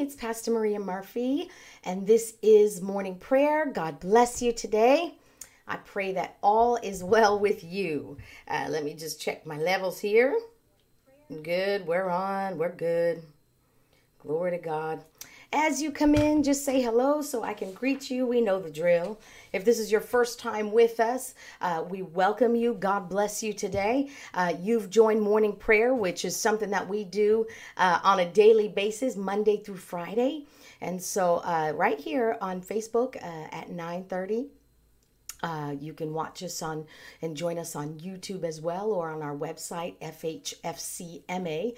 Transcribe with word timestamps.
It's 0.00 0.14
Pastor 0.14 0.52
Maria 0.52 0.78
Murphy, 0.78 1.50
and 1.82 2.06
this 2.06 2.34
is 2.40 2.80
morning 2.80 3.16
prayer. 3.16 3.66
God 3.66 3.98
bless 3.98 4.40
you 4.40 4.52
today. 4.52 5.14
I 5.66 5.78
pray 5.78 6.12
that 6.12 6.36
all 6.40 6.76
is 6.76 7.02
well 7.02 7.40
with 7.40 7.64
you. 7.64 8.16
Uh, 8.46 8.68
let 8.70 8.84
me 8.84 8.94
just 8.94 9.20
check 9.20 9.44
my 9.44 9.58
levels 9.58 9.98
here. 9.98 10.38
Good, 11.42 11.84
we're 11.84 12.08
on, 12.08 12.58
we're 12.58 12.76
good. 12.76 13.24
Glory 14.20 14.52
to 14.52 14.58
God. 14.58 15.02
As 15.52 15.80
you 15.80 15.90
come 15.90 16.14
in, 16.14 16.42
just 16.42 16.62
say 16.62 16.82
hello 16.82 17.22
so 17.22 17.42
I 17.42 17.54
can 17.54 17.72
greet 17.72 18.10
you. 18.10 18.26
We 18.26 18.42
know 18.42 18.60
the 18.60 18.70
drill. 18.70 19.18
If 19.50 19.64
this 19.64 19.78
is 19.78 19.90
your 19.90 20.02
first 20.02 20.38
time 20.38 20.72
with 20.72 21.00
us, 21.00 21.32
uh, 21.62 21.82
we 21.88 22.02
welcome 22.02 22.54
you. 22.54 22.74
God 22.74 23.08
bless 23.08 23.42
you 23.42 23.54
today. 23.54 24.10
Uh, 24.34 24.52
you've 24.60 24.90
joined 24.90 25.22
morning 25.22 25.56
prayer, 25.56 25.94
which 25.94 26.26
is 26.26 26.36
something 26.36 26.68
that 26.70 26.86
we 26.86 27.02
do 27.02 27.46
uh, 27.78 27.98
on 28.02 28.20
a 28.20 28.30
daily 28.30 28.68
basis, 28.68 29.16
Monday 29.16 29.56
through 29.56 29.78
Friday. 29.78 30.44
And 30.82 31.02
so, 31.02 31.36
uh, 31.36 31.72
right 31.74 31.98
here 31.98 32.36
on 32.42 32.60
Facebook 32.60 33.16
uh, 33.16 33.48
at 33.50 33.70
9 33.70 34.04
30. 34.04 34.48
Uh, 35.40 35.72
you 35.78 35.92
can 35.92 36.12
watch 36.12 36.42
us 36.42 36.60
on 36.62 36.84
and 37.22 37.36
join 37.36 37.58
us 37.58 37.76
on 37.76 37.94
YouTube 38.00 38.42
as 38.42 38.60
well 38.60 38.90
or 38.90 39.08
on 39.10 39.22
our 39.22 39.36
website, 39.36 39.94
FHFCMA 40.00 41.76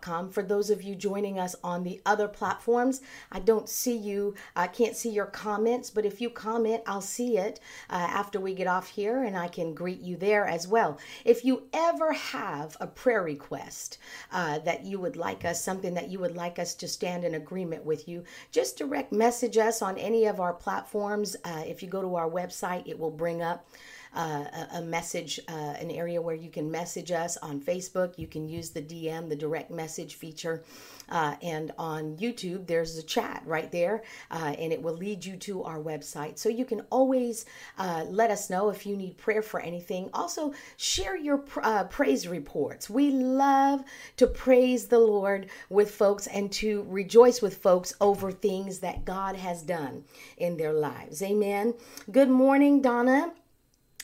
com. 0.00 0.30
For 0.30 0.42
those 0.42 0.70
of 0.70 0.82
you 0.82 0.94
joining 0.94 1.38
us 1.38 1.56
on 1.62 1.82
the 1.82 2.00
other 2.06 2.28
platforms, 2.28 3.00
I 3.32 3.40
don't 3.40 3.68
see 3.68 3.96
you, 3.96 4.34
I 4.54 4.66
can't 4.66 4.96
see 4.96 5.10
your 5.10 5.26
comments, 5.26 5.90
but 5.90 6.06
if 6.06 6.20
you 6.20 6.30
comment, 6.30 6.82
I'll 6.86 7.00
see 7.00 7.38
it 7.38 7.60
uh, 7.90 7.94
after 7.94 8.40
we 8.40 8.54
get 8.54 8.66
off 8.66 8.88
here 8.88 9.22
and 9.22 9.36
I 9.36 9.48
can 9.48 9.74
greet 9.74 10.00
you 10.00 10.16
there 10.16 10.46
as 10.46 10.68
well. 10.68 10.98
If 11.24 11.44
you 11.44 11.64
ever 11.72 12.12
have 12.12 12.76
a 12.80 12.86
prayer 12.86 13.22
request 13.22 13.98
uh, 14.32 14.58
that 14.60 14.84
you 14.84 14.98
would 15.00 15.16
like 15.16 15.44
us, 15.44 15.62
something 15.62 15.94
that 15.94 16.08
you 16.08 16.18
would 16.20 16.36
like 16.36 16.58
us 16.58 16.74
to 16.76 16.88
stand 16.88 17.24
in 17.24 17.34
agreement 17.34 17.84
with 17.84 18.08
you, 18.08 18.24
just 18.52 18.78
direct 18.78 19.12
message 19.12 19.58
us 19.58 19.82
on 19.82 19.98
any 19.98 20.26
of 20.26 20.40
our 20.40 20.52
platforms. 20.52 21.36
Uh, 21.44 21.62
if 21.66 21.82
you 21.82 21.88
go 21.88 22.02
to 22.02 22.14
our 22.16 22.30
website, 22.30 22.86
it 22.86 22.98
will 22.98 23.10
bring 23.10 23.42
up 23.42 23.66
uh, 24.14 24.44
a, 24.74 24.82
message, 24.82 25.40
uh, 25.48 25.52
an 25.52 25.90
area 25.90 26.20
where 26.20 26.34
you 26.34 26.50
can 26.50 26.70
message 26.70 27.10
us 27.10 27.36
on 27.38 27.60
Facebook. 27.60 28.18
You 28.18 28.26
can 28.26 28.48
use 28.48 28.70
the 28.70 28.82
DM, 28.82 29.28
the 29.28 29.36
direct 29.36 29.70
message 29.70 30.14
feature. 30.14 30.62
Uh, 31.08 31.36
and 31.42 31.72
on 31.78 32.16
YouTube, 32.16 32.66
there's 32.66 32.96
a 32.96 33.02
chat 33.02 33.42
right 33.44 33.70
there, 33.70 34.02
uh, 34.30 34.54
and 34.58 34.72
it 34.72 34.80
will 34.80 34.94
lead 34.94 35.24
you 35.24 35.36
to 35.36 35.62
our 35.64 35.78
website. 35.78 36.38
So 36.38 36.48
you 36.48 36.64
can 36.64 36.80
always 36.90 37.44
uh, 37.78 38.04
let 38.08 38.30
us 38.30 38.48
know 38.48 38.70
if 38.70 38.86
you 38.86 38.96
need 38.96 39.18
prayer 39.18 39.42
for 39.42 39.60
anything. 39.60 40.08
Also, 40.14 40.54
share 40.76 41.16
your 41.16 41.44
uh, 41.62 41.84
praise 41.84 42.26
reports. 42.26 42.88
We 42.88 43.10
love 43.10 43.84
to 44.16 44.26
praise 44.26 44.86
the 44.86 44.98
Lord 44.98 45.50
with 45.68 45.90
folks 45.90 46.26
and 46.26 46.50
to 46.52 46.86
rejoice 46.88 47.42
with 47.42 47.58
folks 47.58 47.92
over 48.00 48.32
things 48.32 48.78
that 48.78 49.04
God 49.04 49.36
has 49.36 49.62
done 49.62 50.04
in 50.38 50.56
their 50.56 50.72
lives. 50.72 51.22
Amen. 51.22 51.74
Good 52.10 52.30
morning, 52.30 52.80
Donna. 52.80 53.32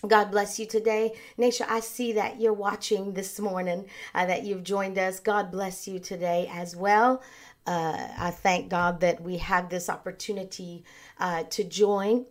God 0.07 0.31
bless 0.31 0.59
you 0.59 0.67
today. 0.67 1.13
Nasha, 1.37 1.71
I 1.71 1.81
see 1.81 2.13
that 2.13 2.41
you're 2.41 2.55
watching 2.55 3.13
this 3.13 3.39
morning, 3.39 3.87
uh, 4.15 4.25
that 4.27 4.45
you've 4.45 4.65
joined 4.65 4.99
us. 4.99 5.21
God 5.21 5.51
bless 5.51 5.87
you 5.87 5.99
today 5.99 6.51
as 6.53 6.75
well. 6.75 7.23
Uh, 7.67 8.09
I 8.19 8.31
thank 8.31 8.71
God 8.71 9.01
that 9.01 9.23
we 9.23 9.37
have 9.37 9.69
this 9.69 9.91
opportunity 9.91 10.85
uh, 11.19 11.45
to 11.51 11.65
join 11.65 12.25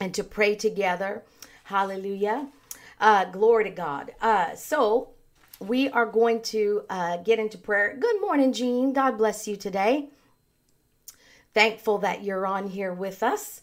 and 0.00 0.12
to 0.14 0.24
pray 0.24 0.56
together. 0.56 1.22
Hallelujah. 1.64 2.48
Uh, 3.00 3.26
glory 3.26 3.64
to 3.64 3.70
God. 3.70 4.12
Uh, 4.20 4.54
so, 4.56 5.10
we 5.60 5.88
are 5.90 6.06
going 6.06 6.42
to 6.42 6.82
uh, 6.90 7.18
get 7.18 7.38
into 7.38 7.56
prayer. 7.56 7.96
Good 7.96 8.20
morning, 8.20 8.52
Jean. 8.52 8.92
God 8.92 9.16
bless 9.16 9.46
you 9.46 9.56
today. 9.56 10.08
Thankful 11.54 11.98
that 11.98 12.24
you're 12.24 12.44
on 12.44 12.70
here 12.70 12.92
with 12.92 13.22
us. 13.22 13.60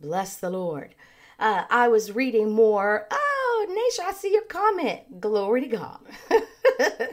Bless 0.00 0.36
the 0.36 0.48
Lord 0.48 0.94
uh, 1.42 1.64
I 1.68 1.88
was 1.88 2.12
reading 2.12 2.52
more. 2.52 3.08
Oh, 3.10 3.66
Nisha, 3.68 4.04
I 4.04 4.12
see 4.12 4.32
your 4.32 4.44
comment. 4.44 5.20
Glory 5.20 5.62
to 5.62 5.66
God. 5.66 5.98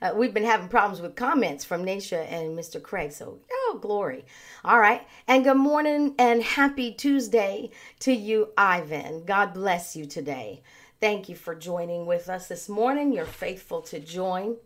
uh, 0.00 0.12
we've 0.14 0.32
been 0.32 0.44
having 0.44 0.68
problems 0.68 1.00
with 1.00 1.16
comments 1.16 1.64
from 1.64 1.84
Nisha 1.84 2.24
and 2.30 2.56
Mr. 2.56 2.80
Craig. 2.80 3.10
So, 3.10 3.40
oh, 3.50 3.78
glory. 3.82 4.26
All 4.64 4.78
right. 4.78 5.02
And 5.26 5.42
good 5.42 5.56
morning 5.56 6.14
and 6.20 6.40
happy 6.40 6.92
Tuesday 6.92 7.72
to 7.98 8.12
you, 8.12 8.50
Ivan. 8.56 9.24
God 9.24 9.52
bless 9.52 9.96
you 9.96 10.06
today. 10.06 10.62
Thank 11.00 11.28
you 11.28 11.34
for 11.34 11.56
joining 11.56 12.06
with 12.06 12.28
us 12.28 12.46
this 12.46 12.68
morning. 12.68 13.12
You're 13.12 13.26
faithful 13.26 13.82
to 13.82 13.98
join. 13.98 14.56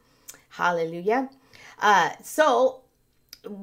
Hallelujah. 0.51 1.31
Uh, 1.81 2.11
so, 2.23 2.83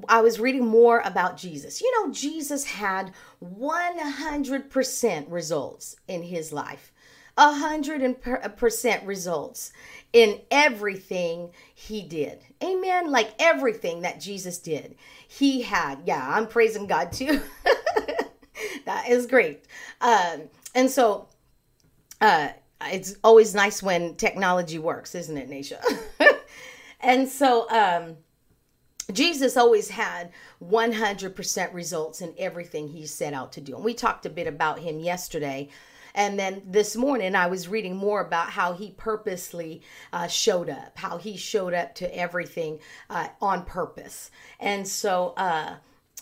I 0.08 0.22
was 0.22 0.40
reading 0.40 0.66
more 0.66 1.02
about 1.04 1.38
Jesus. 1.38 1.82
You 1.82 1.92
know, 1.96 2.12
Jesus 2.12 2.66
had 2.66 3.14
100% 3.44 5.32
results 5.32 5.96
in 6.08 6.24
his 6.24 6.54
life. 6.54 6.92
100% 7.38 9.06
results 9.08 9.74
in 10.14 10.40
everything 10.50 11.52
he 11.74 12.02
did. 12.02 12.40
Amen. 12.64 13.12
Like 13.12 13.34
everything 13.40 14.02
that 14.02 14.22
Jesus 14.22 14.58
did, 14.60 14.96
he 15.28 15.62
had. 15.62 16.04
Yeah, 16.06 16.26
I'm 16.26 16.48
praising 16.48 16.88
God 16.88 17.12
too. 17.12 17.42
that 18.86 19.10
is 19.10 19.28
great. 19.28 19.66
Um, 20.00 20.44
and 20.74 20.90
so, 20.90 21.28
uh, 22.22 22.50
it's 22.82 23.16
always 23.24 23.54
nice 23.56 23.82
when 23.84 24.16
technology 24.16 24.80
works, 24.80 25.16
isn't 25.16 25.38
it, 25.38 25.50
Nasha? 25.50 25.82
and 27.02 27.28
so, 27.28 27.70
um, 27.70 28.18
Jesus 29.12 29.56
always 29.56 29.90
had 29.90 30.32
100% 30.64 31.74
results 31.74 32.22
in 32.22 32.34
everything 32.38 32.88
he 32.88 33.06
set 33.06 33.34
out 33.34 33.52
to 33.54 33.62
do. 33.62 33.76
And 33.76 33.84
we 33.84 33.94
talked 33.94 34.26
a 34.26 34.30
bit 34.30 34.48
about 34.48 34.80
him 34.80 35.00
yesterday. 35.00 35.70
And 36.16 36.40
then 36.40 36.62
this 36.66 36.96
morning, 36.96 37.36
I 37.36 37.48
was 37.48 37.68
reading 37.68 37.96
more 37.96 38.22
about 38.22 38.50
how 38.50 38.74
he 38.74 38.92
purposely 38.92 39.82
uh, 40.14 40.28
showed 40.28 40.70
up, 40.70 40.98
how 40.98 41.18
he 41.18 41.36
showed 41.36 41.74
up 41.74 41.94
to 41.96 42.18
everything 42.18 42.80
uh, 43.10 43.28
on 43.42 43.66
purpose. 43.66 44.32
And 44.60 44.88
so, 44.88 45.34
uh, 45.36 45.76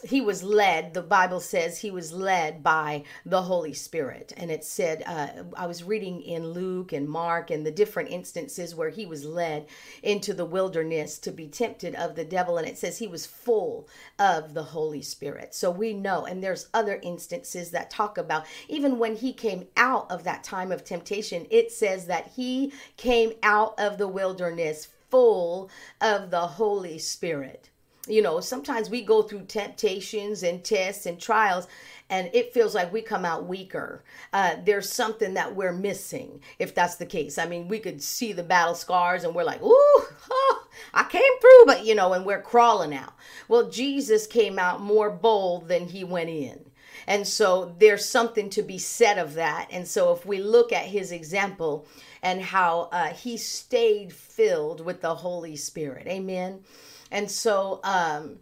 he 0.06 0.22
was 0.22 0.44
led 0.44 0.94
the 0.94 1.02
bible 1.02 1.40
says 1.40 1.80
he 1.80 1.91
was 1.91 2.12
led 2.12 2.64
by 2.64 3.03
the 3.25 3.44
holy 3.44 3.74
spirit. 3.74 4.34
And 4.36 4.52
it 4.52 4.64
said 4.64 5.03
uh, 5.06 5.44
i 5.58 5.66
was 5.66 5.84
reading 5.84 6.22
in 6.22 6.52
luke 6.52 6.91
and 6.94 7.08
mark 7.08 7.52
and 7.52 7.66
the 7.66 7.72
different 7.72 8.09
instances 8.09 8.75
where 8.75 8.90
he 8.90 9.06
was 9.06 9.25
led 9.25 9.68
into 10.02 10.34
the 10.34 10.46
wilderness 10.46 11.18
to 11.19 11.31
be 11.31 11.47
tempted 11.47 11.96
of 11.96 12.16
the 12.16 12.25
devil. 12.25 12.58
And 12.58 12.68
it 12.68 12.78
says 12.78 12.97
he 12.97 13.08
was 13.08 13.25
full 13.25 13.88
of 14.19 14.53
the 14.53 14.64
holy 14.64 15.02
spirit. 15.02 15.56
So 15.56 15.72
we 15.72 15.94
know 15.94 16.25
and 16.25 16.44
there's 16.44 16.68
other 16.74 17.00
instances 17.02 17.72
that 17.72 17.90
talk 17.90 18.18
about 18.18 18.46
even 18.68 19.00
when 19.00 19.16
he 19.16 19.34
came 19.34 19.68
out 19.78 20.09
of 20.12 20.24
that 20.24 20.44
time 20.44 20.72
of 20.72 20.84
temptation 20.84 21.46
it 21.50 21.72
says 21.72 22.08
that 22.08 22.31
he 22.35 22.72
came 22.97 23.34
out 23.41 23.80
of 23.80 23.97
the 23.97 24.08
wilderness 24.08 24.88
full 25.09 25.70
of 26.02 26.31
the 26.31 26.47
holy 26.47 26.97
spirit 26.97 27.70
you 28.08 28.22
know, 28.22 28.41
sometimes 28.41 28.90
we 28.90 29.02
go 29.02 29.22
through 29.22 29.46
temptations 29.46 30.44
and 30.44 30.64
tests 30.64 31.06
and 31.06 31.19
trials, 31.19 31.68
and 32.09 32.30
it 32.34 32.53
feels 32.53 32.75
like 32.75 32.91
we 32.91 33.02
come 33.02 33.24
out 33.24 33.47
weaker. 33.47 34.03
Uh, 34.34 34.58
there's 34.66 34.91
something 34.91 35.36
that 35.36 35.56
we're 35.56 35.72
missing, 35.72 36.41
if 36.59 36.75
that's 36.75 36.96
the 36.96 37.06
case. 37.06 37.38
I 37.38 37.46
mean, 37.46 37.69
we 37.69 37.80
could 37.80 38.03
see 38.03 38.34
the 38.34 38.44
battle 38.44 38.75
scars, 38.75 39.24
and 39.24 39.34
we're 39.34 39.46
like, 39.46 39.62
ooh, 39.62 40.03
oh, 40.31 40.68
I 40.94 41.03
came 41.06 41.40
through, 41.40 41.66
but 41.66 41.86
you 41.86 41.96
know, 41.96 42.12
and 42.12 42.25
we're 42.25 42.41
crawling 42.41 42.94
out. 42.94 43.14
Well, 43.47 43.69
Jesus 43.69 44.28
came 44.28 44.59
out 44.59 44.81
more 44.81 45.09
bold 45.09 45.70
than 45.70 45.88
he 45.88 46.03
went 46.03 46.30
in. 46.30 46.59
And 47.08 47.28
so 47.28 47.75
there's 47.80 48.06
something 48.06 48.50
to 48.52 48.62
be 48.62 48.78
said 48.78 49.18
of 49.18 49.34
that. 49.34 49.68
And 49.72 49.88
so 49.88 50.14
if 50.14 50.25
we 50.25 50.40
look 50.40 50.72
at 50.72 50.85
his 50.85 51.12
example 51.12 51.88
and 52.22 52.41
how 52.41 52.90
uh, 52.91 53.08
he 53.08 53.35
stayed 53.35 54.14
filled 54.14 54.85
with 54.85 55.02
the 55.02 55.16
Holy 55.16 55.56
Spirit, 55.56 56.08
amen 56.08 56.64
and 57.13 57.31
so, 57.31 57.79
um, 57.84 58.40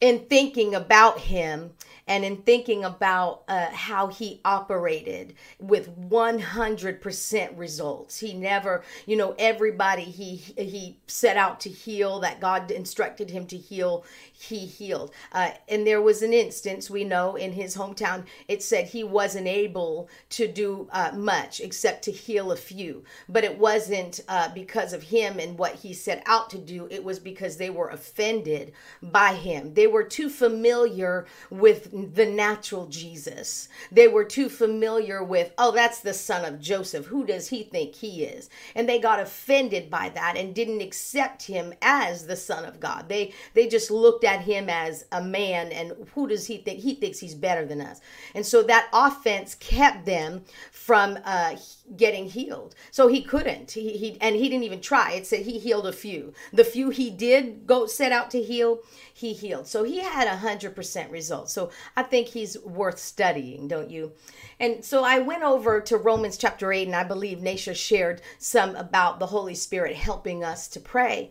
in 0.00 0.26
thinking 0.26 0.74
about 0.74 1.20
him 1.20 1.70
and 2.06 2.24
in 2.24 2.36
thinking 2.38 2.84
about 2.84 3.42
uh, 3.48 3.66
how 3.72 4.08
he 4.08 4.40
operated 4.44 5.34
with 5.60 5.96
100% 6.08 7.58
results. 7.58 8.18
He 8.18 8.34
never 8.34 8.82
you 9.06 9.16
know 9.16 9.34
everybody 9.38 10.02
he 10.02 10.36
he 10.36 10.96
set 11.06 11.36
out 11.36 11.60
to 11.60 11.68
heal 11.68 12.20
that 12.20 12.40
god 12.40 12.70
instructed 12.70 13.30
him 13.30 13.46
to 13.46 13.56
heal 13.56 14.04
he 14.32 14.66
healed. 14.66 15.12
Uh, 15.32 15.50
and 15.68 15.86
there 15.86 16.02
was 16.02 16.22
an 16.22 16.32
instance 16.32 16.90
we 16.90 17.04
know 17.04 17.36
in 17.36 17.52
his 17.52 17.76
hometown 17.76 18.24
it 18.48 18.62
said 18.62 18.86
he 18.86 19.04
wasn't 19.04 19.46
able 19.46 20.08
to 20.30 20.48
do 20.48 20.88
uh, 20.92 21.12
much 21.14 21.60
except 21.60 22.02
to 22.04 22.12
heal 22.12 22.52
a 22.52 22.56
few. 22.56 23.04
But 23.28 23.44
it 23.44 23.58
wasn't 23.58 24.20
uh, 24.28 24.48
because 24.54 24.92
of 24.92 25.04
him 25.04 25.38
and 25.38 25.58
what 25.58 25.76
he 25.76 25.92
set 25.92 26.22
out 26.26 26.50
to 26.50 26.58
do. 26.58 26.88
It 26.90 27.04
was 27.04 27.18
because 27.18 27.56
they 27.56 27.70
were 27.70 27.88
offended 27.88 28.72
by 29.02 29.34
him. 29.34 29.74
They 29.74 29.86
were 29.86 30.04
too 30.04 30.28
familiar 30.28 31.26
with 31.50 31.91
the 31.92 32.26
natural 32.26 32.86
Jesus. 32.86 33.68
They 33.90 34.08
were 34.08 34.24
too 34.24 34.48
familiar 34.48 35.22
with, 35.22 35.52
oh, 35.58 35.72
that's 35.72 36.00
the 36.00 36.14
son 36.14 36.44
of 36.44 36.60
Joseph. 36.60 37.06
Who 37.06 37.26
does 37.26 37.48
he 37.48 37.64
think 37.64 37.94
he 37.94 38.24
is? 38.24 38.48
And 38.74 38.88
they 38.88 38.98
got 38.98 39.20
offended 39.20 39.90
by 39.90 40.08
that 40.10 40.36
and 40.36 40.54
didn't 40.54 40.80
accept 40.80 41.42
him 41.42 41.74
as 41.82 42.26
the 42.26 42.36
son 42.36 42.64
of 42.64 42.80
God. 42.80 43.08
They 43.08 43.34
they 43.54 43.68
just 43.68 43.90
looked 43.90 44.24
at 44.24 44.40
him 44.40 44.70
as 44.70 45.04
a 45.12 45.22
man 45.22 45.70
and 45.70 45.92
who 46.14 46.26
does 46.26 46.46
he 46.46 46.58
think? 46.58 46.80
He 46.80 46.94
thinks 46.94 47.18
he's 47.18 47.34
better 47.34 47.66
than 47.66 47.80
us. 47.80 48.00
And 48.34 48.46
so 48.46 48.62
that 48.62 48.88
offense 48.92 49.54
kept 49.56 50.06
them 50.06 50.44
from 50.70 51.18
uh, 51.24 51.56
getting 51.96 52.26
healed. 52.26 52.74
So 52.90 53.08
he 53.08 53.22
couldn't. 53.22 53.72
He, 53.72 53.96
he 53.96 54.16
and 54.20 54.36
he 54.36 54.48
didn't 54.48 54.64
even 54.64 54.80
try. 54.80 55.12
It 55.12 55.26
said 55.26 55.40
he 55.40 55.58
healed 55.58 55.86
a 55.86 55.92
few. 55.92 56.32
The 56.52 56.64
few 56.64 56.90
he 56.90 57.10
did 57.10 57.66
go 57.66 57.86
set 57.86 58.12
out 58.12 58.30
to 58.30 58.42
heal, 58.42 58.80
he 59.12 59.32
healed. 59.32 59.66
So 59.66 59.84
he 59.84 60.00
had 60.00 60.26
a 60.26 60.36
hundred 60.36 60.74
percent 60.74 61.10
results. 61.10 61.52
So 61.52 61.70
I 61.96 62.02
think 62.02 62.28
he's 62.28 62.58
worth 62.60 62.98
studying, 62.98 63.68
don't 63.68 63.90
you? 63.90 64.12
And 64.58 64.84
so 64.84 65.04
I 65.04 65.18
went 65.18 65.42
over 65.42 65.80
to 65.80 65.96
Romans 65.96 66.36
chapter 66.36 66.72
eight, 66.72 66.86
and 66.86 66.96
I 66.96 67.04
believe 67.04 67.42
Nasha 67.42 67.74
shared 67.74 68.22
some 68.38 68.76
about 68.76 69.18
the 69.18 69.26
Holy 69.26 69.54
Spirit 69.54 69.96
helping 69.96 70.44
us 70.44 70.68
to 70.68 70.80
pray. 70.80 71.30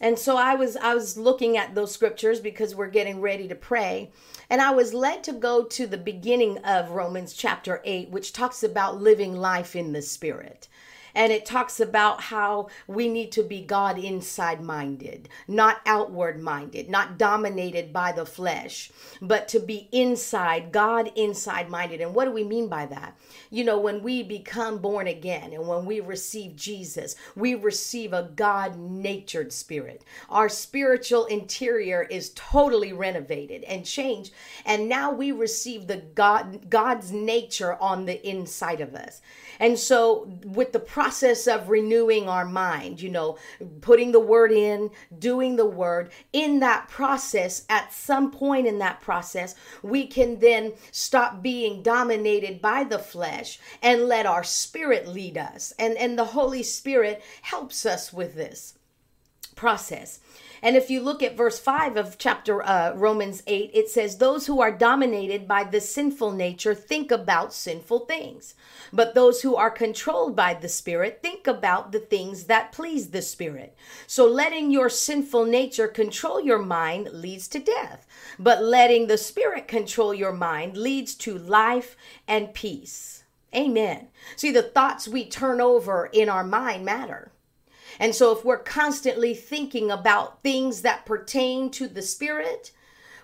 And 0.00 0.18
so 0.18 0.36
I 0.36 0.54
was 0.54 0.76
I 0.76 0.94
was 0.94 1.16
looking 1.16 1.56
at 1.56 1.74
those 1.74 1.92
scriptures 1.92 2.40
because 2.40 2.74
we're 2.74 2.88
getting 2.88 3.20
ready 3.20 3.48
to 3.48 3.54
pray. 3.54 4.10
And 4.50 4.60
I 4.60 4.72
was 4.72 4.92
led 4.92 5.24
to 5.24 5.32
go 5.32 5.64
to 5.64 5.86
the 5.86 5.96
beginning 5.96 6.58
of 6.58 6.90
Romans 6.90 7.32
chapter 7.32 7.80
8, 7.84 8.10
which 8.10 8.32
talks 8.32 8.62
about 8.62 9.00
living 9.00 9.36
life 9.36 9.74
in 9.74 9.92
the 9.92 10.02
Spirit. 10.02 10.68
And 11.14 11.32
it 11.32 11.46
talks 11.46 11.80
about 11.80 12.22
how 12.22 12.68
we 12.86 13.08
need 13.08 13.30
to 13.32 13.42
be 13.42 13.60
God 13.60 13.98
inside 13.98 14.60
minded, 14.60 15.28
not 15.46 15.80
outward 15.86 16.40
minded, 16.42 16.90
not 16.90 17.18
dominated 17.18 17.92
by 17.92 18.12
the 18.12 18.26
flesh, 18.26 18.90
but 19.22 19.46
to 19.48 19.60
be 19.60 19.88
inside, 19.92 20.72
God 20.72 21.12
inside 21.14 21.70
minded. 21.70 22.00
And 22.00 22.14
what 22.14 22.24
do 22.24 22.32
we 22.32 22.44
mean 22.44 22.68
by 22.68 22.86
that? 22.86 23.16
You 23.50 23.64
know, 23.64 23.78
when 23.78 24.02
we 24.02 24.22
become 24.22 24.78
born 24.78 25.06
again 25.06 25.52
and 25.52 25.68
when 25.68 25.86
we 25.86 26.00
receive 26.00 26.56
Jesus, 26.56 27.14
we 27.36 27.54
receive 27.54 28.12
a 28.12 28.30
God 28.34 28.76
natured 28.76 29.52
spirit. 29.52 30.02
Our 30.28 30.48
spiritual 30.48 31.26
interior 31.26 32.02
is 32.02 32.32
totally 32.34 32.92
renovated 32.92 33.62
and 33.64 33.84
changed. 33.84 34.32
And 34.64 34.88
now 34.88 35.12
we 35.12 35.32
receive 35.32 35.86
the 35.86 35.98
God, 35.98 36.70
God's 36.70 37.12
nature 37.12 37.74
on 37.80 38.06
the 38.06 38.26
inside 38.28 38.80
of 38.80 38.94
us. 38.94 39.20
And 39.60 39.78
so, 39.78 40.28
with 40.44 40.72
the 40.72 40.80
process 41.04 41.46
of 41.46 41.68
renewing 41.68 42.30
our 42.30 42.46
mind, 42.46 42.98
you 42.98 43.10
know, 43.10 43.36
putting 43.82 44.10
the 44.10 44.18
word 44.18 44.50
in, 44.50 44.88
doing 45.18 45.56
the 45.56 45.66
word, 45.66 46.10
in 46.32 46.60
that 46.60 46.88
process, 46.88 47.66
at 47.68 47.92
some 47.92 48.30
point 48.30 48.66
in 48.66 48.78
that 48.78 49.02
process, 49.02 49.54
we 49.82 50.06
can 50.06 50.38
then 50.38 50.72
stop 50.92 51.42
being 51.42 51.82
dominated 51.82 52.62
by 52.62 52.82
the 52.82 52.98
flesh 52.98 53.58
and 53.82 54.08
let 54.08 54.24
our 54.24 54.42
spirit 54.42 55.06
lead 55.06 55.36
us. 55.36 55.74
And, 55.78 55.94
and 55.98 56.18
the 56.18 56.24
Holy 56.24 56.62
Spirit 56.62 57.22
helps 57.42 57.84
us 57.84 58.10
with 58.10 58.34
this 58.34 58.78
process. 59.56 60.20
And 60.64 60.76
if 60.76 60.88
you 60.88 61.02
look 61.02 61.22
at 61.22 61.36
verse 61.36 61.58
5 61.58 61.98
of 61.98 62.16
chapter 62.16 62.62
uh, 62.62 62.94
Romans 62.94 63.42
8, 63.46 63.70
it 63.74 63.90
says, 63.90 64.16
Those 64.16 64.46
who 64.46 64.62
are 64.62 64.72
dominated 64.72 65.46
by 65.46 65.62
the 65.62 65.78
sinful 65.78 66.32
nature 66.32 66.74
think 66.74 67.10
about 67.10 67.52
sinful 67.52 68.06
things. 68.06 68.54
But 68.90 69.14
those 69.14 69.42
who 69.42 69.56
are 69.56 69.70
controlled 69.70 70.34
by 70.34 70.54
the 70.54 70.70
Spirit 70.70 71.20
think 71.22 71.46
about 71.46 71.92
the 71.92 71.98
things 72.00 72.44
that 72.44 72.72
please 72.72 73.10
the 73.10 73.20
Spirit. 73.20 73.76
So 74.06 74.26
letting 74.26 74.70
your 74.70 74.88
sinful 74.88 75.44
nature 75.44 75.86
control 75.86 76.40
your 76.40 76.60
mind 76.60 77.10
leads 77.12 77.46
to 77.48 77.58
death. 77.58 78.06
But 78.38 78.62
letting 78.62 79.06
the 79.06 79.18
Spirit 79.18 79.68
control 79.68 80.14
your 80.14 80.32
mind 80.32 80.78
leads 80.78 81.14
to 81.16 81.36
life 81.36 81.94
and 82.26 82.54
peace. 82.54 83.24
Amen. 83.54 84.08
See, 84.34 84.50
the 84.50 84.62
thoughts 84.62 85.06
we 85.06 85.26
turn 85.26 85.60
over 85.60 86.06
in 86.06 86.30
our 86.30 86.42
mind 86.42 86.86
matter. 86.86 87.33
And 87.98 88.14
so, 88.14 88.32
if 88.32 88.44
we're 88.44 88.58
constantly 88.58 89.34
thinking 89.34 89.90
about 89.90 90.42
things 90.42 90.82
that 90.82 91.06
pertain 91.06 91.70
to 91.72 91.88
the 91.88 92.02
spirit, 92.02 92.72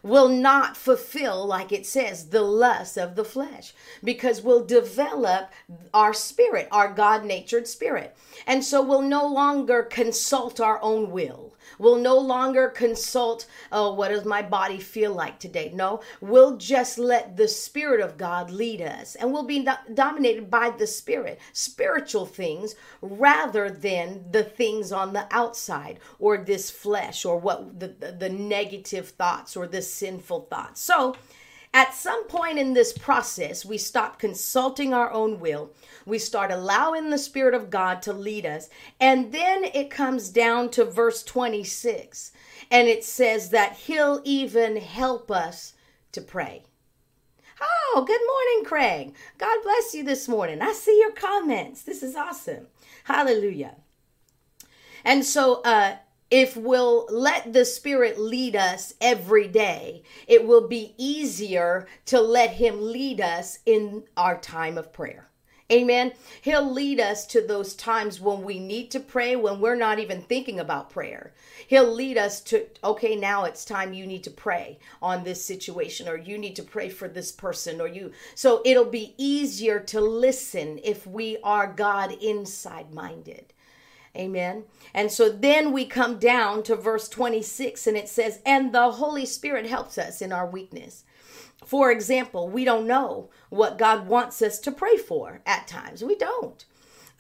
will 0.03 0.29
not 0.29 0.77
fulfill, 0.77 1.47
like 1.47 1.73
it 1.73 1.87
says, 1.87 2.31
the 2.31 2.43
lust 2.43 2.97
of 2.97 3.17
the 3.17 3.25
flesh, 3.25 3.75
because 4.03 4.43
we'll 4.43 4.65
develop 4.65 5.51
our 5.93 6.15
spirit, 6.15 6.69
our 6.73 6.93
God 6.93 7.25
natured 7.25 7.67
spirit. 7.69 8.17
And 8.47 8.65
so 8.65 8.83
we'll 8.83 9.03
no 9.03 9.27
longer 9.27 9.83
consult 9.83 10.61
our 10.61 10.83
own 10.83 11.11
will. 11.11 11.55
We'll 11.81 11.97
no 11.97 12.19
longer 12.19 12.69
consult, 12.69 13.47
oh, 13.73 13.95
what 13.95 14.11
does 14.11 14.27
my 14.27 14.43
body 14.43 14.79
feel 14.79 15.15
like 15.15 15.39
today? 15.39 15.73
No, 15.75 16.03
we'll 16.21 16.59
just 16.59 16.99
let 16.99 17.39
the 17.39 17.49
Spirit 17.49 18.03
of 18.03 18.19
God 18.19 18.51
lead 18.51 18.83
us 18.83 19.15
and 19.15 19.33
we'll 19.33 19.47
be 19.47 19.65
do- 19.65 19.95
dominated 19.95 20.51
by 20.51 20.69
the 20.69 20.87
Spirit, 20.87 21.41
spiritual 21.55 22.27
things, 22.27 22.75
rather 23.01 23.71
than 23.71 24.27
the 24.31 24.45
things 24.45 24.93
on 24.93 25.15
the 25.15 25.27
outside 25.31 26.01
or 26.19 26.37
this 26.37 26.71
flesh 26.71 27.25
or 27.25 27.39
what 27.39 27.81
the, 27.81 27.89
the, 27.89 28.13
the 28.13 28.29
negative 28.29 29.09
thoughts 29.09 29.57
or 29.57 29.67
the 29.67 29.81
sinful 29.81 30.49
thoughts. 30.51 30.83
So, 30.83 31.17
at 31.73 31.95
some 31.95 32.27
point 32.27 32.59
in 32.59 32.73
this 32.73 32.93
process, 32.93 33.65
we 33.65 33.79
stop 33.79 34.19
consulting 34.19 34.93
our 34.93 35.11
own 35.13 35.39
will. 35.39 35.71
We 36.05 36.19
start 36.19 36.51
allowing 36.51 37.11
the 37.11 37.19
Spirit 37.19 37.55
of 37.55 37.71
God 37.71 38.03
to 38.03 38.13
lead 38.13 38.45
us. 38.45 38.69
And 38.99 39.33
then 39.33 39.65
it 39.65 39.89
comes 39.89 40.31
down 40.31 40.71
to 40.71 40.85
verse 40.85 41.23
26. 41.23 42.33
And 42.73 42.89
it 42.89 43.05
says 43.05 43.51
that 43.51 43.75
He'll 43.75 44.21
even 44.25 44.79
help 44.79 45.31
us 45.31 45.75
to 46.11 46.21
pray. 46.21 46.65
Oh, 47.61 48.05
good 48.05 48.21
morning, 48.27 48.65
Craig. 48.65 49.15
God 49.39 49.59
bless 49.63 49.95
you 49.95 50.03
this 50.03 50.27
morning. 50.27 50.63
I 50.63 50.73
see 50.73 50.99
your 50.99 51.13
comments. 51.13 51.83
This 51.83 52.03
is 52.03 52.17
awesome. 52.17 52.67
Hallelujah. 53.05 53.77
And 55.05 55.25
so, 55.25 55.63
uh, 55.63 55.97
if 56.31 56.57
we'll 56.57 57.07
let 57.11 57.53
the 57.53 57.65
Spirit 57.65 58.19
lead 58.19 58.55
us 58.55 58.95
every 59.01 59.49
day, 59.49 60.03
it 60.29 60.47
will 60.47 60.69
be 60.69 60.95
easier 60.97 61.89
to 62.07 62.21
let 62.21 62.51
Him 62.51 62.93
lead 62.93 63.21
us 63.21 63.59
in 63.67 64.05
our 64.17 64.39
time 64.39 64.79
of 64.79 64.93
prayer. 64.93 65.31
Amen. 65.73 66.13
He'll 66.43 66.69
lead 66.69 66.99
us 66.99 67.25
to 67.27 67.47
those 67.47 67.75
times 67.75 68.21
when 68.21 68.43
we 68.43 68.59
need 68.59 68.91
to 68.91 68.99
pray, 68.99 69.37
when 69.37 69.61
we're 69.61 69.77
not 69.77 70.01
even 70.01 70.21
thinking 70.23 70.59
about 70.59 70.91
prayer. 70.91 71.33
He'll 71.69 71.93
lead 71.93 72.19
us 72.19 72.41
to, 72.43 72.67
okay, 72.83 73.15
now 73.15 73.45
it's 73.45 73.65
time 73.65 73.93
you 73.93 74.05
need 74.05 74.25
to 74.25 74.33
pray 74.33 74.81
on 75.01 75.23
this 75.23 75.45
situation, 75.45 76.09
or 76.09 76.17
you 76.17 76.39
need 76.39 76.57
to 76.57 76.65
pray 76.65 76.89
for 76.89 77.07
this 77.07 77.31
person, 77.31 77.81
or 77.81 77.87
you. 77.87 78.11
So 78.35 78.63
it'll 78.65 78.85
be 78.85 79.15
easier 79.17 79.79
to 79.79 80.01
listen 80.01 80.81
if 80.83 81.07
we 81.07 81.39
are 81.45 81.73
God 81.73 82.13
inside 82.21 82.93
minded. 82.93 83.53
Amen. 84.17 84.65
And 84.93 85.11
so 85.11 85.29
then 85.29 85.73
we 85.73 85.85
come 85.85 86.19
down 86.19 86.63
to 86.65 86.75
verse 86.75 87.09
26 87.09 87.87
and 87.87 87.97
it 87.97 88.09
says, 88.09 88.41
And 88.45 88.73
the 88.73 88.93
Holy 88.93 89.25
Spirit 89.25 89.67
helps 89.67 89.99
us 89.99 90.21
in 90.21 90.33
our 90.33 90.47
weakness. 90.47 91.05
For 91.65 91.93
example, 91.93 92.49
we 92.49 92.65
don't 92.65 92.87
know 92.87 93.31
what 93.51 93.79
God 93.79 94.09
wants 94.09 94.43
us 94.43 94.59
to 94.61 94.73
pray 94.73 94.97
for 94.97 95.41
at 95.47 95.69
times. 95.69 96.03
We 96.03 96.17
don't. 96.17 96.65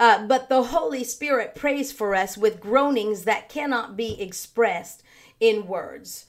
Uh, 0.00 0.26
but 0.26 0.48
the 0.48 0.64
Holy 0.64 1.04
Spirit 1.04 1.54
prays 1.54 1.92
for 1.92 2.14
us 2.14 2.36
with 2.36 2.60
groanings 2.60 3.24
that 3.24 3.48
cannot 3.48 3.96
be 3.96 4.20
expressed 4.20 5.02
in 5.38 5.66
words. 5.66 6.26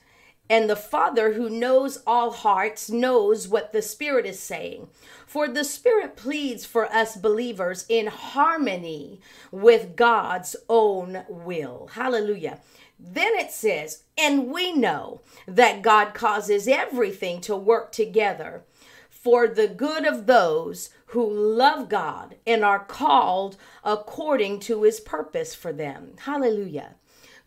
And 0.52 0.70
the 0.70 0.76
Father 0.76 1.32
who 1.32 1.50
knows 1.50 2.04
all 2.06 2.30
hearts 2.30 2.90
knows 2.90 3.48
what 3.48 3.72
the 3.72 3.82
Spirit 3.82 4.26
is 4.26 4.38
saying. 4.38 4.90
For 5.26 5.48
the 5.48 5.64
Spirit 5.64 6.18
pleads 6.18 6.66
for 6.66 6.92
us 6.92 7.16
believers 7.16 7.86
in 7.88 8.08
harmony 8.08 9.22
with 9.50 9.96
God's 9.96 10.58
own 10.68 11.24
will. 11.30 11.90
Hallelujah. 11.94 12.60
Then 13.00 13.32
it 13.36 13.50
says, 13.50 14.04
and 14.18 14.52
we 14.52 14.74
know 14.74 15.22
that 15.48 15.82
God 15.82 16.14
causes 16.14 16.68
everything 16.68 17.40
to 17.42 17.56
work 17.56 17.94
together 17.94 18.66
for 19.10 19.48
the 19.48 19.70
good 19.70 20.06
of 20.06 20.26
those 20.26 20.90
who 21.06 21.32
love 21.32 21.88
God 21.88 22.36
and 22.46 22.66
are 22.66 22.84
called 22.84 23.56
according 23.86 24.60
to 24.62 24.84
his 24.84 25.00
purpose 25.00 25.56
for 25.56 25.72
them. 25.72 26.16
Hallelujah. 26.20 26.96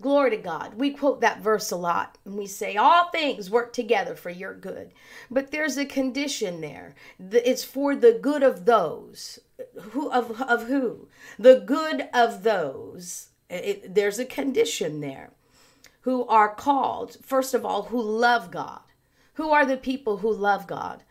Glory 0.05 0.29
to 0.33 0.37
God. 0.37 0.75
We 0.75 0.91
quote 0.91 1.23
that 1.23 1.41
verse 1.41 1.71
a 1.71 1.77
lot 1.77 2.19
and 2.27 2.37
we 2.37 2.47
say, 2.47 2.77
All 2.77 3.09
things 3.09 3.49
work 3.49 3.73
together 3.73 4.15
for 4.15 4.29
your 4.29 4.53
good. 4.53 4.93
But 5.31 5.51
there's 5.51 5.79
a 5.79 5.87
condition 5.87 6.61
there. 6.61 6.95
It's 7.19 7.65
for 7.65 7.97
the 7.97 8.13
good 8.13 8.43
of 8.43 8.67
those. 8.67 9.39
Who 9.81 10.11
of, 10.11 10.43
of 10.43 10.67
who? 10.67 11.09
The 11.39 11.63
good 11.65 12.11
of 12.13 12.43
those. 12.43 13.29
It, 13.49 13.95
there's 13.95 14.19
a 14.19 14.27
condition 14.27 15.01
there. 15.01 15.31
Who 16.03 16.27
are 16.27 16.55
called, 16.55 17.17
first 17.23 17.55
of 17.55 17.65
all, 17.65 17.85
who 17.85 18.03
love 18.03 18.51
God. 18.51 18.83
Who 19.37 19.53
are 19.53 19.65
the 19.65 19.79
people 19.79 20.19
who 20.19 20.31
love 20.31 20.67
God? 20.67 21.03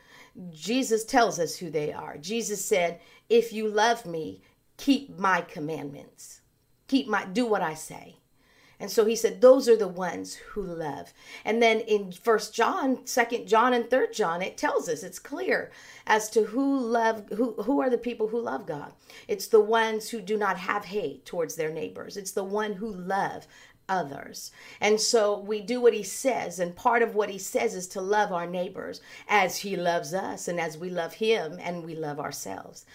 Jesus 0.51 1.03
tells 1.03 1.39
us 1.39 1.55
who 1.55 1.71
they 1.71 1.91
are. 1.91 2.19
Jesus 2.19 2.63
said, 2.63 2.99
If 3.27 3.53
you 3.53 3.67
love 3.67 4.05
me, 4.05 4.43
keep 4.77 5.17
my 5.17 5.41
commandments. 5.41 6.41
Keep 6.87 7.07
my 7.07 7.25
do 7.25 7.47
what 7.47 7.63
I 7.63 7.73
say. 7.73 8.17
And 8.79 8.91
so 8.91 9.05
he 9.05 9.15
said, 9.15 9.39
those 9.39 9.69
are 9.69 9.77
the 9.77 9.87
ones 9.87 10.35
who 10.35 10.61
love. 10.61 11.13
And 11.45 11.61
then 11.61 11.79
in 11.81 12.11
First 12.11 12.53
John, 12.53 13.05
Second 13.05 13.47
John, 13.47 13.73
and 13.73 13.89
Third 13.89 14.13
John, 14.13 14.41
it 14.41 14.57
tells 14.57 14.89
us 14.89 15.03
it's 15.03 15.19
clear 15.19 15.71
as 16.05 16.29
to 16.31 16.43
who 16.43 16.79
love 16.79 17.29
who 17.29 17.53
who 17.63 17.81
are 17.81 17.89
the 17.89 17.97
people 17.97 18.27
who 18.27 18.41
love 18.41 18.65
God. 18.65 18.93
It's 19.27 19.47
the 19.47 19.61
ones 19.61 20.09
who 20.09 20.21
do 20.21 20.37
not 20.37 20.57
have 20.57 20.85
hate 20.85 21.25
towards 21.25 21.55
their 21.55 21.71
neighbors. 21.71 22.17
It's 22.17 22.31
the 22.31 22.43
one 22.43 22.73
who 22.73 22.91
love 22.91 23.47
others. 23.89 24.51
And 24.81 24.99
so 24.99 25.39
we 25.39 25.61
do 25.61 25.81
what 25.81 25.93
he 25.93 26.03
says, 26.03 26.59
and 26.59 26.75
part 26.75 27.01
of 27.01 27.15
what 27.15 27.29
he 27.29 27.37
says 27.37 27.75
is 27.75 27.87
to 27.89 28.01
love 28.01 28.31
our 28.31 28.47
neighbors 28.47 29.01
as 29.27 29.57
he 29.57 29.75
loves 29.75 30.13
us, 30.13 30.47
and 30.47 30.59
as 30.59 30.77
we 30.77 30.89
love 30.89 31.13
him 31.13 31.59
and 31.61 31.85
we 31.85 31.95
love 31.95 32.19
ourselves. 32.19 32.85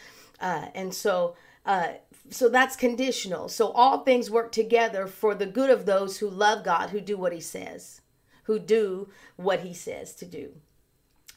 Uh, 0.41 0.67
and 0.75 0.95
so, 0.95 1.37
uh, 1.67 1.89
so 2.31 2.49
that's 2.49 2.77
conditional. 2.77 3.49
So 3.49 3.71
all 3.73 4.01
things 4.01 4.31
work 4.31 4.53
together 4.53 5.07
for 5.07 5.35
the 5.35 5.47
good 5.47 5.71
of 5.71 5.87
those 5.87 6.19
who 6.19 6.29
love 6.29 6.65
God, 6.65 6.91
who 6.91 7.01
do 7.01 7.17
what 7.17 7.33
he 7.33 7.41
says, 7.41 8.01
who 8.45 8.59
do 8.59 9.09
what 9.37 9.61
he 9.61 9.75
says 9.75 10.15
to 10.17 10.27
do 10.27 10.55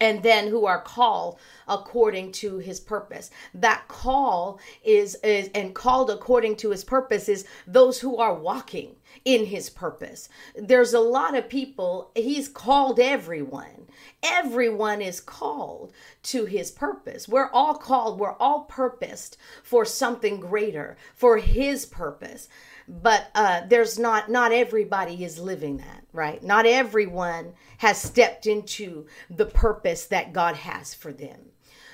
and 0.02 0.24
then 0.24 0.48
who 0.48 0.66
are 0.66 0.82
called 0.82 1.38
according 1.68 2.32
to 2.32 2.58
his 2.58 2.80
purpose. 2.80 3.30
That 3.54 3.88
call 3.88 4.60
is, 4.84 5.16
is 5.24 5.50
and 5.54 5.76
called 5.76 6.10
according 6.10 6.56
to 6.58 6.72
his 6.72 6.84
purpose 6.84 7.30
is 7.30 7.46
those 7.68 8.00
who 8.00 8.18
are 8.18 8.34
walking 8.34 8.96
in 9.24 9.46
his 9.46 9.70
purpose. 9.70 10.28
There's 10.56 10.94
a 10.94 11.00
lot 11.00 11.38
of 11.38 11.48
people 11.48 12.12
he's 12.16 12.50
called 12.50 13.00
everyone. 13.00 13.88
Everyone 14.24 15.02
is 15.02 15.22
called 15.22 15.94
to 16.24 16.46
his 16.46 16.72
purpose. 16.72 17.28
We're 17.28 17.52
all 17.52 17.76
called 17.76 18.20
we're 18.20 18.34
all 18.34 18.62
purposed 18.62 19.38
for 19.64 19.86
something 19.86 20.40
greater 20.40 20.98
for 21.14 21.38
his 21.38 21.86
purpose 21.86 22.50
but 22.88 23.30
uh, 23.36 23.62
there's 23.68 23.98
not 24.00 24.30
not 24.30 24.52
everybody 24.52 25.24
is 25.24 25.40
living 25.40 25.78
that 25.78 26.02
right? 26.14 26.44
Not 26.44 26.66
everyone 26.66 27.54
has 27.78 28.02
stepped 28.02 28.46
into 28.46 29.06
the 29.30 29.46
purpose 29.46 30.06
that 30.06 30.34
god 30.34 30.56
has 30.56 30.94
for 30.94 31.14
them. 31.14 31.40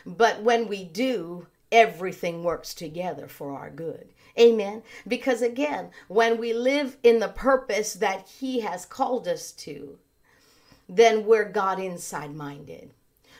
But 0.06 0.42
when 0.42 0.68
we 0.68 0.84
do 0.84 1.48
everything 1.72 2.44
works 2.44 2.74
together 2.74 3.28
for 3.28 3.52
our 3.52 3.70
good. 3.70 4.10
Amen? 4.40 4.84
Because 5.08 5.42
again 5.42 5.90
when 6.08 6.38
we 6.38 6.54
live 6.54 6.98
in 7.04 7.20
the 7.20 7.28
purpose 7.28 7.94
that 7.94 8.28
he 8.28 8.62
has 8.62 8.86
called 8.86 9.28
us 9.28 9.52
to 9.54 10.00
then 10.90 11.26
we're 11.26 11.50
god 11.50 11.80
inside 11.80 12.34
minded. 12.34 12.92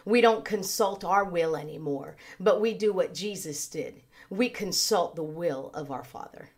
We 0.04 0.22
don't 0.22 0.46
consult 0.46 1.04
our 1.04 1.24
will 1.24 1.56
anymore 1.56 2.18
but 2.40 2.62
we 2.62 2.74
do 2.74 2.94
what 2.94 3.14
jesus 3.14 3.68
did. 3.68 4.02
We 4.30 4.50
consult 4.50 5.16
the 5.16 5.24
will 5.24 5.72
of 5.74 5.90
our 5.90 6.04
father 6.04 6.50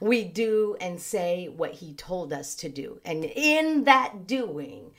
we 0.00 0.24
do 0.24 0.76
and 0.80 1.00
say 1.00 1.48
what 1.48 1.72
he 1.72 1.94
told 1.94 2.32
us 2.32 2.54
to 2.56 2.68
do. 2.68 3.00
And 3.04 3.24
in 3.24 3.84
that 3.84 4.26
doing, 4.26 4.92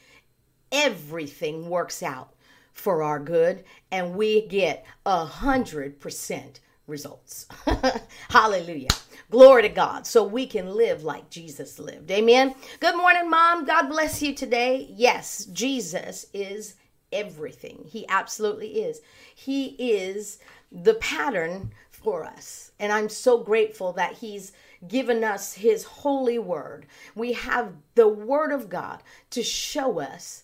everything 0.72 1.70
works 1.70 2.01
out 2.03 2.34
for 2.74 3.01
our 3.01 3.20
good 3.20 3.63
and 3.91 4.15
we 4.15 4.48
get 4.48 4.86
a 5.06 5.25
hundred 5.25 6.00
percent 6.00 6.60
results. 6.86 7.48
Hallelujah. 8.29 8.89
Glory 9.29 9.63
to 9.63 9.70
God. 9.70 10.08
So 10.08 10.24
we 10.24 10.48
can 10.48 10.74
live 10.74 11.03
like 11.03 11.29
Jesus 11.29 11.79
lived. 11.79 12.10
Amen. 12.12 12.56
Good 12.79 12.96
morning, 12.96 13.29
Mom. 13.29 13.65
God 13.65 13.89
bless 13.89 14.22
you 14.22 14.34
today. 14.34 14.88
Yes, 14.89 15.46
Jesus 15.46 16.27
is 16.34 16.75
everything. 17.12 17.84
He 17.86 18.08
absolutely 18.08 18.82
is. 18.82 19.01
He 19.36 19.75
is 19.77 20.39
the 20.72 20.96
pattern 20.96 21.74
for 21.89 22.24
us. 22.24 22.72
And 22.79 22.91
I'm 22.91 23.10
so 23.10 23.39
grateful 23.39 23.94
that 23.94 24.13
He's 24.13 24.53
given 24.88 25.24
us 25.24 25.53
his 25.53 25.84
holy 25.84 26.39
word. 26.39 26.86
We 27.15 27.34
have 27.34 27.74
the 27.96 28.07
word 28.07 28.51
of 28.51 28.69
God 28.69 29.03
to 29.31 29.43
show 29.43 30.00
us 30.00 30.43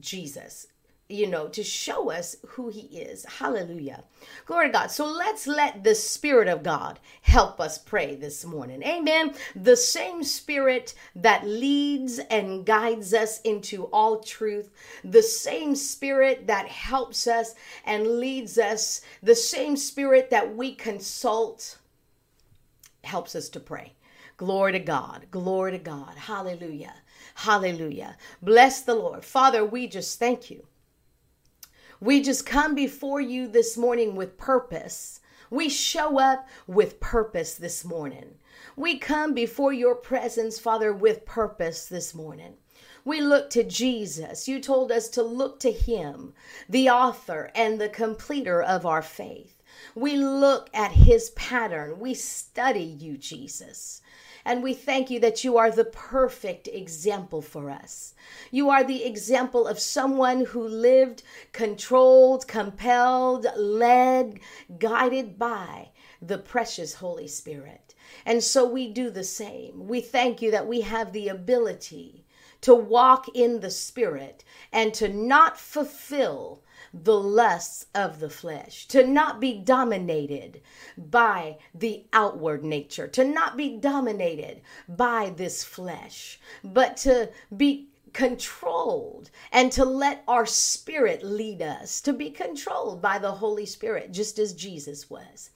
Jesus 0.00 0.68
you 1.08 1.26
know, 1.26 1.48
to 1.48 1.62
show 1.62 2.10
us 2.10 2.36
who 2.46 2.68
he 2.68 2.98
is. 2.98 3.24
Hallelujah. 3.24 4.04
Glory 4.44 4.66
to 4.66 4.72
God. 4.72 4.90
So 4.90 5.06
let's 5.06 5.46
let 5.46 5.82
the 5.82 5.94
Spirit 5.94 6.48
of 6.48 6.62
God 6.62 7.00
help 7.22 7.60
us 7.60 7.78
pray 7.78 8.14
this 8.14 8.44
morning. 8.44 8.82
Amen. 8.82 9.34
The 9.56 9.76
same 9.76 10.22
Spirit 10.22 10.94
that 11.16 11.46
leads 11.46 12.18
and 12.18 12.66
guides 12.66 13.14
us 13.14 13.40
into 13.40 13.84
all 13.84 14.20
truth, 14.20 14.70
the 15.02 15.22
same 15.22 15.74
Spirit 15.74 16.46
that 16.46 16.68
helps 16.68 17.26
us 17.26 17.54
and 17.86 18.18
leads 18.18 18.58
us, 18.58 19.00
the 19.22 19.34
same 19.34 19.76
Spirit 19.76 20.28
that 20.28 20.54
we 20.56 20.74
consult 20.74 21.78
helps 23.04 23.34
us 23.34 23.48
to 23.50 23.60
pray. 23.60 23.94
Glory 24.36 24.72
to 24.72 24.78
God. 24.78 25.26
Glory 25.30 25.72
to 25.72 25.78
God. 25.78 26.14
Hallelujah. 26.16 26.94
Hallelujah. 27.34 28.16
Bless 28.40 28.82
the 28.82 28.94
Lord. 28.94 29.24
Father, 29.24 29.64
we 29.64 29.86
just 29.88 30.18
thank 30.18 30.50
you. 30.50 30.66
We 32.00 32.22
just 32.22 32.46
come 32.46 32.74
before 32.76 33.20
you 33.20 33.48
this 33.48 33.76
morning 33.76 34.14
with 34.14 34.38
purpose. 34.38 35.20
We 35.50 35.68
show 35.68 36.20
up 36.20 36.46
with 36.68 37.00
purpose 37.00 37.54
this 37.54 37.84
morning. 37.84 38.36
We 38.76 38.98
come 38.98 39.34
before 39.34 39.72
your 39.72 39.96
presence, 39.96 40.58
Father, 40.58 40.92
with 40.92 41.24
purpose 41.24 41.86
this 41.86 42.14
morning. 42.14 42.54
We 43.04 43.20
look 43.20 43.50
to 43.50 43.64
Jesus. 43.64 44.46
You 44.46 44.60
told 44.60 44.92
us 44.92 45.08
to 45.10 45.22
look 45.22 45.58
to 45.60 45.72
him, 45.72 46.34
the 46.68 46.90
author 46.90 47.50
and 47.54 47.80
the 47.80 47.88
completer 47.88 48.62
of 48.62 48.84
our 48.86 49.02
faith. 49.02 49.57
We 49.94 50.16
look 50.16 50.70
at 50.72 50.92
his 50.92 51.30
pattern. 51.30 51.98
We 51.98 52.14
study 52.14 52.84
you, 52.84 53.16
Jesus. 53.16 54.02
And 54.44 54.62
we 54.62 54.72
thank 54.72 55.10
you 55.10 55.20
that 55.20 55.44
you 55.44 55.58
are 55.58 55.70
the 55.70 55.84
perfect 55.84 56.68
example 56.68 57.42
for 57.42 57.70
us. 57.70 58.14
You 58.50 58.70
are 58.70 58.82
the 58.82 59.04
example 59.04 59.66
of 59.66 59.78
someone 59.78 60.46
who 60.46 60.66
lived 60.66 61.22
controlled, 61.52 62.48
compelled, 62.48 63.46
led, 63.56 64.40
guided 64.78 65.38
by 65.38 65.90
the 66.22 66.38
precious 66.38 66.94
Holy 66.94 67.28
Spirit. 67.28 67.94
And 68.24 68.42
so 68.42 68.66
we 68.66 68.90
do 68.90 69.10
the 69.10 69.24
same. 69.24 69.86
We 69.86 70.00
thank 70.00 70.40
you 70.40 70.50
that 70.50 70.66
we 70.66 70.80
have 70.80 71.12
the 71.12 71.28
ability 71.28 72.24
to 72.60 72.74
walk 72.74 73.28
in 73.34 73.60
the 73.60 73.70
Spirit 73.70 74.44
and 74.72 74.92
to 74.94 75.08
not 75.08 75.58
fulfill 75.58 76.62
the 76.92 77.18
lusts 77.18 77.86
of 77.94 78.20
the 78.20 78.30
flesh, 78.30 78.86
to 78.88 79.06
not 79.06 79.40
be 79.40 79.52
dominated 79.58 80.60
by 80.96 81.58
the 81.74 82.04
outward 82.12 82.64
nature, 82.64 83.06
to 83.06 83.24
not 83.24 83.56
be 83.56 83.76
dominated 83.76 84.62
by 84.88 85.30
this 85.36 85.62
flesh, 85.62 86.40
but 86.64 86.96
to 86.96 87.30
be 87.56 87.88
controlled 88.12 89.30
and 89.52 89.70
to 89.70 89.84
let 89.84 90.24
our 90.26 90.46
spirit 90.46 91.22
lead 91.22 91.60
us, 91.62 92.00
to 92.00 92.12
be 92.12 92.30
controlled 92.30 93.02
by 93.02 93.18
the 93.18 93.32
Holy 93.32 93.66
Spirit, 93.66 94.12
just 94.12 94.38
as 94.38 94.54
Jesus 94.54 95.10
was. 95.10 95.50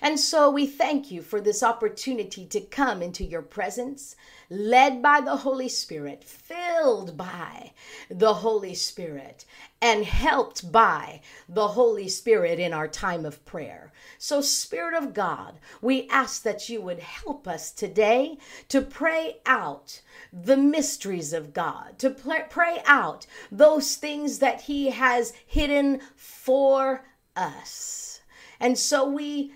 And 0.00 0.18
so 0.18 0.50
we 0.50 0.66
thank 0.66 1.10
you 1.10 1.22
for 1.22 1.40
this 1.40 1.62
opportunity 1.62 2.46
to 2.46 2.60
come 2.60 3.02
into 3.02 3.24
your 3.24 3.42
presence, 3.42 4.14
led 4.48 5.02
by 5.02 5.20
the 5.20 5.36
Holy 5.36 5.68
Spirit, 5.68 6.22
filled 6.24 7.16
by 7.16 7.72
the 8.08 8.34
Holy 8.34 8.74
Spirit, 8.74 9.44
and 9.82 10.04
helped 10.04 10.70
by 10.70 11.20
the 11.48 11.68
Holy 11.68 12.08
Spirit 12.08 12.58
in 12.58 12.72
our 12.72 12.88
time 12.88 13.24
of 13.24 13.44
prayer. 13.44 13.92
So, 14.18 14.40
Spirit 14.40 14.94
of 14.94 15.14
God, 15.14 15.58
we 15.80 16.08
ask 16.08 16.42
that 16.42 16.68
you 16.68 16.80
would 16.80 17.00
help 17.00 17.48
us 17.48 17.70
today 17.70 18.38
to 18.68 18.82
pray 18.82 19.38
out 19.46 20.00
the 20.32 20.56
mysteries 20.56 21.32
of 21.32 21.52
God, 21.52 21.98
to 21.98 22.10
pray 22.10 22.82
out 22.84 23.26
those 23.50 23.96
things 23.96 24.38
that 24.38 24.62
He 24.62 24.90
has 24.90 25.32
hidden 25.46 26.00
for 26.14 27.04
us. 27.36 28.20
And 28.60 28.76
so 28.76 29.08
we 29.08 29.54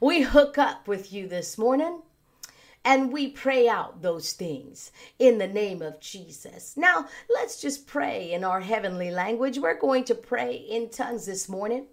we 0.00 0.22
hook 0.22 0.58
up 0.58 0.88
with 0.88 1.12
you 1.12 1.28
this 1.28 1.58
morning 1.58 2.02
and 2.86 3.12
we 3.12 3.26
pray 3.26 3.68
out 3.68 4.00
those 4.00 4.32
things 4.32 4.92
in 5.18 5.38
the 5.38 5.48
name 5.48 5.82
of 5.82 5.98
Jesus. 5.98 6.76
Now, 6.76 7.08
let's 7.28 7.60
just 7.60 7.88
pray 7.88 8.32
in 8.32 8.44
our 8.44 8.60
heavenly 8.60 9.10
language. 9.10 9.58
We're 9.58 9.78
going 9.78 10.04
to 10.04 10.14
pray 10.14 10.54
in 10.54 10.90
tongues 10.90 11.26
this 11.26 11.48
morning, 11.48 11.86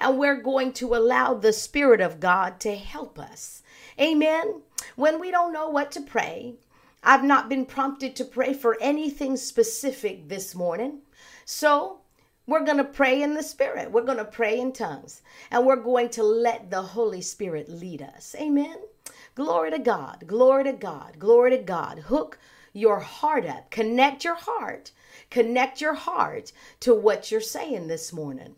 and 0.00 0.18
we're 0.18 0.40
going 0.40 0.72
to 0.74 0.94
allow 0.94 1.34
the 1.34 1.52
Spirit 1.52 2.00
of 2.00 2.18
God 2.18 2.60
to 2.60 2.74
help 2.74 3.18
us. 3.18 3.62
Amen. 4.00 4.62
When 4.96 5.20
we 5.20 5.30
don't 5.30 5.52
know 5.52 5.68
what 5.68 5.92
to 5.92 6.00
pray, 6.00 6.54
I've 7.02 7.24
not 7.24 7.50
been 7.50 7.66
prompted 7.66 8.16
to 8.16 8.24
pray 8.24 8.54
for 8.54 8.78
anything 8.80 9.36
specific 9.36 10.28
this 10.28 10.54
morning. 10.54 11.00
So, 11.44 12.00
we're 12.48 12.64
going 12.64 12.78
to 12.78 12.84
pray 12.84 13.22
in 13.22 13.34
the 13.34 13.42
Spirit. 13.42 13.92
We're 13.92 14.02
going 14.02 14.16
to 14.16 14.24
pray 14.24 14.58
in 14.58 14.72
tongues. 14.72 15.20
And 15.50 15.66
we're 15.66 15.76
going 15.76 16.08
to 16.10 16.22
let 16.22 16.70
the 16.70 16.80
Holy 16.80 17.20
Spirit 17.20 17.68
lead 17.68 18.00
us. 18.00 18.34
Amen. 18.40 18.78
Glory 19.34 19.70
to 19.70 19.78
God. 19.78 20.24
Glory 20.26 20.64
to 20.64 20.72
God. 20.72 21.18
Glory 21.18 21.50
to 21.50 21.58
God. 21.58 21.98
Hook 21.98 22.38
your 22.72 23.00
heart 23.00 23.44
up. 23.44 23.70
Connect 23.70 24.24
your 24.24 24.34
heart. 24.34 24.92
Connect 25.30 25.82
your 25.82 25.92
heart 25.92 26.52
to 26.80 26.94
what 26.94 27.30
you're 27.30 27.42
saying 27.42 27.88
this 27.88 28.14
morning. 28.14 28.54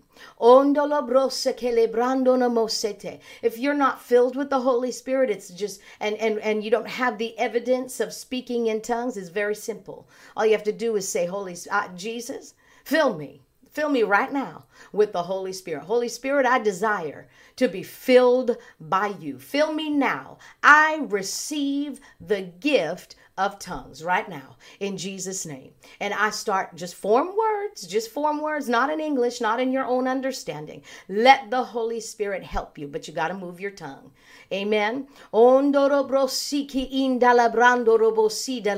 If 3.43 3.59
you're 3.59 3.75
not 3.75 4.01
filled 4.03 4.37
with 4.37 4.51
the 4.51 4.61
Holy 4.61 4.93
Spirit, 4.93 5.31
it's 5.31 5.49
just 5.49 5.81
and 5.99 6.15
and 6.17 6.39
and 6.39 6.63
you 6.63 6.71
don't 6.71 6.89
have 6.89 7.19
the 7.19 7.37
evidence 7.39 7.99
of 7.99 8.13
speaking 8.13 8.69
in 8.69 8.83
tongues. 8.83 9.17
It's 9.17 9.31
very 9.31 9.57
simple. 9.57 10.09
All 10.37 10.47
you 10.47 10.53
have 10.53 10.63
to 10.65 10.73
do 10.73 10.95
is 10.95 11.09
say, 11.09 11.27
"Holy 11.27 11.57
uh, 11.71 11.89
Jesus, 11.97 12.55
fill 12.85 13.17
me." 13.17 13.43
Fill 13.71 13.89
me 13.89 14.03
right 14.03 14.33
now 14.33 14.65
with 14.93 15.13
the 15.13 15.23
Holy 15.23 15.53
Spirit. 15.53 15.85
Holy 15.85 16.09
Spirit, 16.09 16.45
I 16.45 16.59
desire 16.59 17.29
to 17.55 17.69
be 17.69 17.85
filled 17.85 18.57
by 18.81 19.09
you. 19.21 19.39
Fill 19.39 19.73
me 19.73 19.91
now. 19.91 20.39
I 20.63 21.07
receive 21.09 22.01
the 22.21 22.43
gift 22.43 23.15
of 23.39 23.59
tongues 23.59 24.05
right 24.05 24.29
now 24.29 24.57
in 24.81 24.97
Jesus' 24.97 25.47
name. 25.47 25.73
And 25.99 26.13
I 26.13 26.31
start 26.31 26.77
just 26.77 26.95
form 26.95 27.29
words, 27.37 27.87
just 27.87 28.11
form 28.11 28.41
words, 28.41 28.69
not 28.69 28.91
in 28.91 29.01
English, 29.01 29.41
not 29.41 29.61
in 29.61 29.73
your 29.73 29.85
own 29.85 30.07
understanding. 30.07 30.83
Let 31.09 31.51
the 31.51 31.65
Holy 31.65 32.01
Spirit 32.01 32.43
help 32.45 32.77
you, 32.79 32.87
but 32.87 33.09
you 33.09 33.15
got 33.15 33.29
to 33.29 33.35
move 33.35 33.61
your 33.61 33.71
tongue. 33.71 34.13
Amen. 34.53 35.07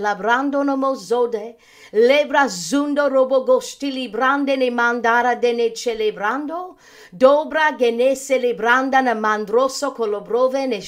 Labrando 0.03 0.65
no 0.65 0.77
mozode. 0.77 1.57
Lebra 1.93 2.49
zundo 2.49 3.09
robogostili 3.09 4.11
brande 4.11 4.57
ne 4.57 4.71
mandara 4.71 5.35
celebrando. 5.75 6.77
Dobra 7.11 7.77
gene 7.79 8.15
celebranda 8.15 9.03
na 9.03 9.15
mandroso 9.15 9.93
colobrove 9.95 10.67
ne 10.69 10.79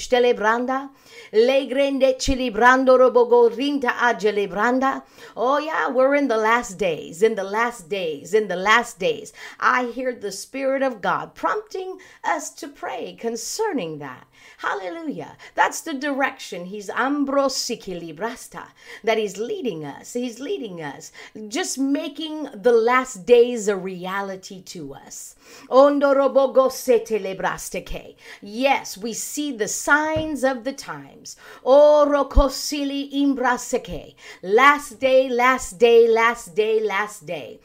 stelebranda. 1.34 1.44
Legrende 1.44 2.16
chilibrando 2.18 2.98
robogo 2.98 3.48
rinta. 3.50 5.02
Oh 5.36 5.58
yeah, 5.58 5.88
we're 5.88 6.14
in 6.14 6.28
the 6.28 6.36
last 6.36 6.78
days, 6.78 7.22
in 7.22 7.34
the 7.34 7.44
last 7.44 7.88
days, 7.88 8.34
in 8.34 8.48
the 8.48 8.56
last 8.56 8.98
days. 8.98 9.32
I 9.58 9.86
hear 9.86 10.14
the 10.14 10.32
Spirit 10.32 10.82
of 10.82 11.00
God 11.00 11.34
prompting 11.34 11.98
us 12.22 12.50
to 12.50 12.68
pray 12.68 13.16
concerning 13.18 13.98
that. 13.98 14.26
Hallelujah. 14.58 15.36
That's 15.54 15.80
the 15.80 15.94
direction. 15.94 16.66
He's 16.66 16.88
ambrosiquilibrasta, 16.88 18.64
that 19.02 19.18
he's 19.18 19.36
leading 19.36 19.84
us. 19.84 20.12
He's 20.12 20.40
leading 20.40 20.80
us, 20.82 21.12
just 21.48 21.78
making 21.78 22.48
the 22.54 22.72
last 22.72 23.26
days 23.26 23.68
a 23.68 23.76
reality 23.76 24.62
to 24.62 24.94
us. 24.94 25.36
Yes, 28.40 28.96
we 28.96 29.12
see 29.12 29.52
the 29.52 29.68
signs 29.68 30.44
of 30.44 30.64
the 30.64 30.72
times. 30.72 31.36
Last 34.42 34.98
day, 35.00 35.28
last 35.28 35.78
day, 35.78 36.08
last 36.08 36.54
day, 36.54 36.80
last 36.80 37.26
day. 37.26 37.60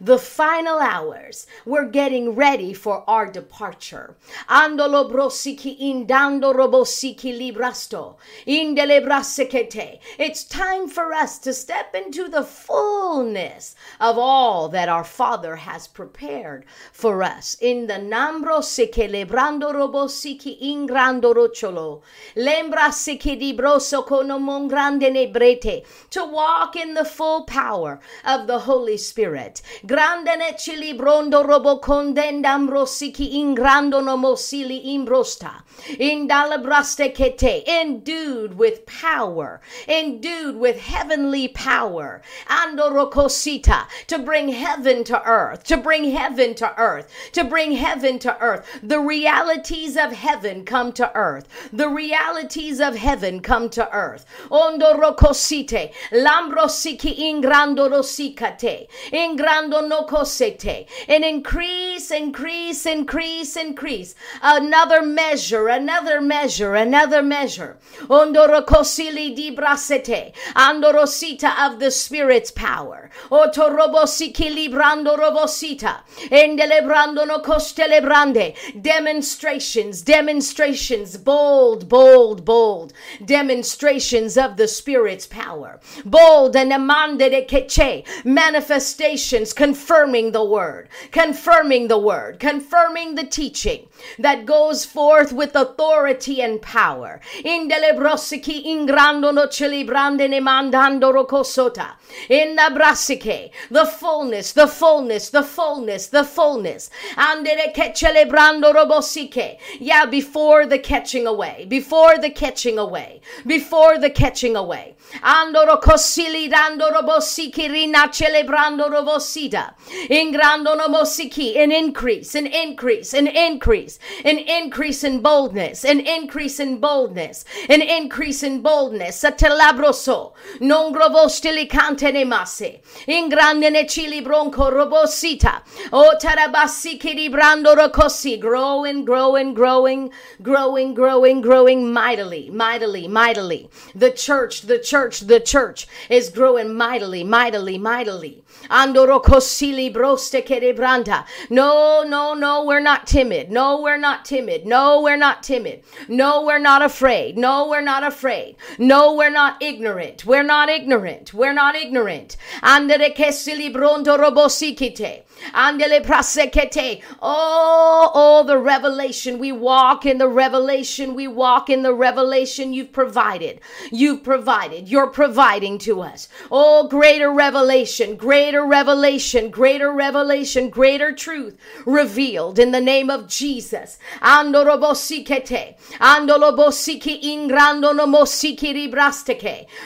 The 0.00 0.18
final 0.18 0.78
hours. 0.78 1.46
We're 1.64 1.88
getting 1.88 2.34
ready 2.34 2.61
for 2.72 3.02
our 3.08 3.26
departure. 3.26 4.14
Andolo 4.48 5.10
brosiki 5.10 5.76
indando 5.80 6.54
robosiki 6.54 7.32
librasto. 7.36 8.14
Indelebrasekete. 8.46 9.98
It's 10.18 10.44
time 10.44 10.86
for 10.86 11.12
us 11.12 11.38
to 11.40 11.52
step 11.52 11.94
into 11.94 12.28
the 12.28 12.44
fullness 12.44 13.74
of 13.98 14.16
all 14.18 14.68
that 14.68 14.88
our 14.88 15.02
Father 15.02 15.56
has 15.56 15.88
prepared 15.88 16.64
for 16.92 17.24
us. 17.24 17.56
In 17.60 17.88
the 17.88 17.94
nambro 17.94 18.60
celebrando 18.62 19.72
robosiki 19.72 20.62
ingrando 20.62 21.34
rocholo. 21.34 22.02
Lembra 22.36 22.92
di 23.38 23.52
broso 23.56 24.06
konomon 24.06 24.68
grande 24.68 25.10
nebrete. 25.10 25.84
To 26.10 26.24
walk 26.24 26.76
in 26.76 26.94
the 26.94 27.04
full 27.04 27.42
power 27.44 27.98
of 28.24 28.46
the 28.46 28.60
Holy 28.60 28.96
Spirit. 28.96 29.62
Grande 29.86 30.36
ne 30.38 30.52
cilibrondo 30.52 31.46
robo 31.46 31.80
condendam 31.80 32.51
rosiki 32.60 33.34
ingrando 33.34 34.04
no 34.04 34.16
mosili 34.16 34.84
imbrosta. 34.86 35.62
Indalabraste 35.98 37.14
kete. 37.14 37.64
Endued 37.66 38.58
with 38.58 38.86
power. 38.86 39.60
Endued 39.88 40.56
with 40.56 40.78
heavenly 40.78 41.48
power. 41.48 42.22
Andorokosita 42.48 43.86
to 44.06 44.18
bring 44.18 44.48
heaven 44.48 45.04
to 45.04 45.22
earth, 45.24 45.64
to 45.64 45.76
bring 45.76 46.10
heaven 46.10 46.54
to 46.54 46.78
earth, 46.78 47.08
to 47.32 47.44
bring 47.44 47.72
heaven 47.72 48.18
to 48.18 48.38
earth. 48.40 48.66
The 48.82 49.00
realities 49.00 49.96
of 49.96 50.12
heaven 50.12 50.64
come 50.64 50.92
to 50.92 51.14
earth. 51.14 51.46
The 51.72 51.88
realities 51.88 52.80
of 52.80 52.96
heaven 52.96 53.40
come 53.40 53.68
to 53.70 53.90
earth. 53.94 54.24
Ondorokosite, 54.50 55.92
lambrosiki 56.12 57.18
ingrandorosikate, 57.18 58.88
ingrando 59.12 59.88
no 59.88 60.04
cosete, 60.04 60.86
and 61.08 61.24
increase, 61.24 62.10
increase, 62.10 62.41
increase, 62.42 62.86
increase. 62.86 63.56
Increase. 63.56 64.14
Another 64.42 65.02
measure, 65.02 65.68
another 65.68 66.20
measure, 66.20 66.74
another 66.74 67.22
measure. 67.22 67.78
Ondorokosili 68.08 69.34
di 69.34 69.54
brasete, 69.54 70.32
andorosita 70.54 71.66
of 71.66 71.78
the 71.78 71.90
Spirit's 71.90 72.50
power. 72.50 73.10
Otorobosi 73.30 74.32
librando 74.32 75.16
robosita, 75.16 76.02
endelebrando 76.30 77.26
no 77.26 77.40
costelebrande. 77.40 78.54
Demonstrations, 78.80 80.02
demonstrations, 80.02 81.16
bold, 81.16 81.88
bold, 81.88 82.44
bold. 82.44 82.92
Demonstrations 83.24 84.36
of 84.36 84.56
the 84.56 84.66
Spirit's 84.66 85.26
power. 85.26 85.78
Bold 86.04 86.56
and 86.56 86.72
amande 86.72 87.30
de 87.30 87.44
queche. 87.44 88.04
Manifestations 88.24 89.52
confirming 89.52 90.32
the 90.32 90.44
word, 90.44 90.88
confirming 91.10 91.88
the 91.88 91.98
word, 91.98 92.31
confirming 92.38 93.14
the 93.14 93.24
teaching 93.24 93.88
that 94.18 94.46
goes 94.46 94.84
forth 94.84 95.32
with 95.32 95.54
authority 95.54 96.40
and 96.40 96.60
power. 96.60 97.20
Indelebrosiki 97.44 98.66
ingrando 98.66 99.32
no 99.32 99.46
celebrande 99.46 100.28
ne 100.28 100.40
mandando 100.40 101.12
rocosota. 101.12 101.96
In 102.28 102.56
the 102.56 103.86
fullness, 103.86 104.52
the 104.52 104.66
fullness, 104.66 105.30
the 105.30 105.42
fullness, 105.42 106.06
the 106.08 106.24
fullness. 106.24 106.90
Andere 107.16 107.72
que 107.74 107.92
celebrando 107.92 108.72
robosike. 108.72 109.58
Yeah, 109.78 110.06
before 110.06 110.66
the 110.66 110.78
catching 110.78 111.26
away, 111.26 111.66
before 111.68 112.18
the 112.18 112.30
catching 112.30 112.78
away, 112.78 113.20
before 113.46 113.98
the 113.98 114.10
catching 114.10 114.56
away. 114.56 114.94
Andoro 115.22 115.80
cosili 115.80 116.50
dando 116.50 116.90
robosiki 116.90 117.70
rina 117.70 118.08
celebrando 118.08 118.90
robosita. 118.90 119.74
Ingrando 120.10 120.76
no 120.76 120.88
mosiki, 120.88 121.56
an 121.56 121.72
increase, 121.72 122.11
an 122.12 122.46
increase, 122.46 123.14
an 123.14 123.26
increase, 123.26 123.98
an 124.24 124.38
increase 124.38 125.02
in 125.02 125.22
boldness, 125.22 125.84
an 125.84 126.00
increase 126.00 126.60
in 126.60 126.78
boldness, 126.78 127.44
an 127.68 127.80
increase 127.80 128.42
in 128.42 128.60
boldness. 128.60 129.22
Satelabroso, 129.22 130.34
non 130.60 130.92
grovostili 130.92 131.66
cante 131.66 132.12
ne 132.12 132.24
masse. 132.24 132.80
Ingrande 133.06 133.70
ne 133.70 133.86
chili 133.86 134.20
bronco 134.20 134.70
robosita. 134.70 135.62
O 135.92 136.14
tarabasiki 136.20 137.14
di 137.14 137.28
brando 137.30 137.74
rocosi. 137.74 138.38
Growing, 138.38 139.04
growing, 139.04 139.54
growing, 139.54 140.10
growing, 140.42 140.94
growing, 140.94 141.40
growing 141.40 141.92
mightily, 141.92 142.50
mightily, 142.50 143.08
mightily. 143.08 143.70
The 143.94 144.10
church, 144.10 144.62
the 144.62 144.78
church, 144.78 145.20
the 145.20 145.40
church 145.40 145.86
is 146.10 146.28
growing 146.28 146.74
mightily, 146.74 147.24
mightily, 147.24 147.78
mightily. 147.78 148.41
Andoro 148.72 149.22
cosili 149.22 149.92
broste 149.92 150.42
kerebranda. 150.46 151.26
No, 151.50 152.02
no, 152.02 152.32
no, 152.32 152.64
we're 152.64 152.80
not 152.80 153.06
timid. 153.06 153.50
No, 153.50 153.82
we're 153.82 153.98
not 153.98 154.24
timid. 154.24 154.64
No, 154.64 155.02
we're 155.02 155.18
not 155.18 155.42
timid. 155.42 155.84
No, 156.08 156.42
we're 156.46 156.58
not 156.58 156.80
afraid. 156.80 157.36
No, 157.36 157.68
we're 157.68 157.82
not 157.82 158.02
afraid. 158.02 158.56
No, 158.78 159.14
we're 159.14 159.30
not 159.30 159.62
ignorant. 159.62 160.24
We're 160.24 160.42
not 160.42 160.70
ignorant. 160.70 161.34
We're 161.34 161.52
not 161.52 161.74
ignorant. 161.76 162.38
Andere 162.62 163.10
kesili 163.14 163.70
brondo 163.70 164.16
robosikite. 164.18 165.24
Andele 165.52 166.02
prasekete. 166.02 167.02
Oh, 167.20 168.10
oh, 168.14 168.44
the 168.44 168.58
revelation. 168.58 169.38
We 169.38 169.52
walk 169.52 170.06
in 170.06 170.16
the 170.16 170.28
revelation. 170.28 171.14
We 171.14 171.28
walk 171.28 171.68
in 171.68 171.82
the 171.82 171.92
revelation 171.92 172.72
you've 172.72 172.92
provided. 172.92 173.60
You've 173.90 174.24
provided. 174.24 174.88
You're 174.88 175.10
providing 175.10 175.76
to 175.78 176.00
us. 176.00 176.28
Oh, 176.50 176.88
greater 176.88 177.30
revelation, 177.30 178.16
greater 178.16 178.61
revelation, 178.66 179.50
greater 179.50 179.92
revelation, 179.92 180.70
greater 180.70 181.12
truth 181.12 181.56
revealed 181.86 182.58
in 182.58 182.72
the 182.72 182.80
name 182.80 183.10
of 183.10 183.28
Jesus. 183.28 183.98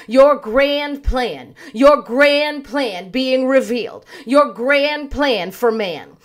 Your 0.06 0.36
grand 0.36 1.02
plan, 1.02 1.54
your 1.72 2.02
grand 2.02 2.64
plan 2.64 3.10
being 3.10 3.46
revealed, 3.46 4.04
your 4.24 4.52
grand 4.52 5.10
plan 5.10 5.50
for 5.50 5.72
man. 5.72 6.15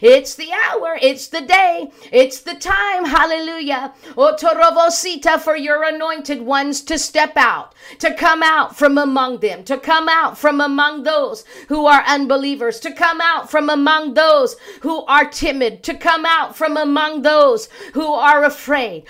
It's 0.00 0.34
the 0.34 0.52
hour, 0.52 0.98
it's 1.00 1.28
the 1.28 1.40
day, 1.40 1.90
it's 2.12 2.40
the 2.40 2.54
time. 2.54 3.04
Hallelujah. 3.04 3.92
For 5.40 5.56
your 5.56 5.82
anointed 5.84 6.42
ones 6.42 6.82
to 6.82 6.98
step 6.98 7.36
out, 7.36 7.74
to 7.98 8.12
come 8.14 8.42
out 8.42 8.76
from 8.76 8.98
among 8.98 9.38
them, 9.38 9.64
to 9.64 9.78
come 9.78 10.08
out 10.08 10.36
from 10.38 10.60
among 10.60 11.02
those 11.04 11.44
who 11.68 11.86
are 11.86 12.02
unbelievers, 12.06 12.80
to 12.80 12.92
come 12.92 13.20
out 13.20 13.50
from 13.50 13.70
among 13.70 14.14
those 14.14 14.56
who 14.82 15.04
are 15.04 15.24
timid, 15.28 15.82
to 15.84 15.94
come 15.94 16.26
out 16.26 16.56
from 16.56 16.76
among 16.76 17.22
those 17.22 17.68
who 17.94 18.12
are 18.12 18.44
afraid. 18.44 19.04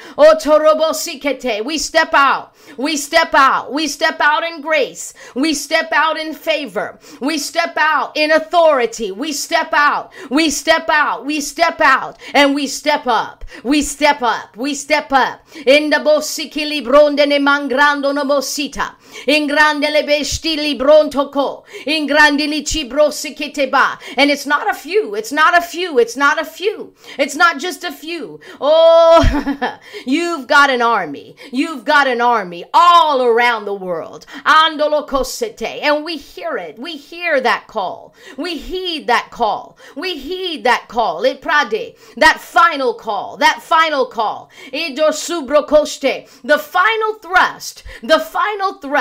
We 1.65 1.79
step 1.79 2.15
out. 2.15 2.55
We 2.77 2.97
step 2.97 3.35
out. 3.35 3.73
We 3.73 3.89
step 3.89 4.21
out 4.21 4.45
in 4.45 4.61
grace. 4.61 5.15
We 5.35 5.55
step 5.55 5.91
out 5.93 6.19
in 6.19 6.35
favor. 6.35 6.99
We 7.21 7.39
step 7.39 7.68
out 7.77 8.17
in 8.17 8.31
authority. 8.31 9.13
We 9.13 9.33
step 9.33 9.73
out. 9.73 10.13
We 10.31 10.51
step 10.51 10.89
out. 10.89 11.25
We 11.25 11.41
step 11.41 11.81
out 11.81 12.19
and 12.35 12.55
we 12.55 12.67
step 12.67 13.07
up. 13.07 13.45
We 13.63 13.83
step 13.83 14.23
up. 14.23 14.57
We 14.57 14.75
step 14.75 15.13
up. 15.13 15.47
In 15.67 15.91
the 15.91 15.97
bosiki 15.99 16.69
libronde 16.69 17.27
ne 17.27 17.39
mangrando 17.39 18.15
no 18.15 18.25
mosita. 18.25 18.97
In 19.27 19.47
grande 19.47 19.91
le 19.91 20.03
besti 20.05 20.57
librontoko. 20.57 21.65
In 21.87 22.07
grande 22.07 22.47
li 22.47 22.63
kiteba. 22.63 23.99
And 24.17 24.31
it's 24.31 24.47
not 24.47 24.69
a 24.71 24.75
few. 24.75 25.15
It's 25.15 25.33
not 25.33 25.57
a 25.57 25.63
few. 25.63 25.99
It's 25.99 26.17
not 26.17 26.41
a 26.41 26.45
few. 26.45 26.95
It's 27.19 27.35
not 27.35 27.59
just 27.59 27.85
a 27.85 27.93
few. 27.93 28.41
Oh, 28.61 29.79
you've 30.07 30.47
got 30.47 30.71
an 30.71 30.83
army. 30.83 31.37
You've 31.53 31.85
got 31.85 32.07
an 32.07 32.21
army 32.21 32.65
all 32.73 33.23
around 33.23 33.65
the 33.65 33.75
world. 33.75 34.27
And 34.45 36.05
we 36.05 36.17
hear 36.17 36.57
it. 36.57 36.79
We 36.79 36.97
hear 36.97 37.41
that 37.41 37.67
call. 37.67 38.15
We 38.37 38.57
heed 38.57 39.07
that 39.07 39.29
call. 39.31 39.77
We 39.97 40.19
heed 40.19 40.65
that 40.65 40.87
call. 40.89 41.25
It 41.25 41.41
prade. 41.41 41.97
That 42.17 42.41
final 42.41 42.95
call. 42.95 43.37
That 43.37 43.63
final 43.63 44.07
call. 44.07 44.51
The 44.73 46.59
final 46.59 47.15
thrust. 47.15 47.83
The 48.03 48.19
final 48.19 48.75
thrust. 48.75 48.98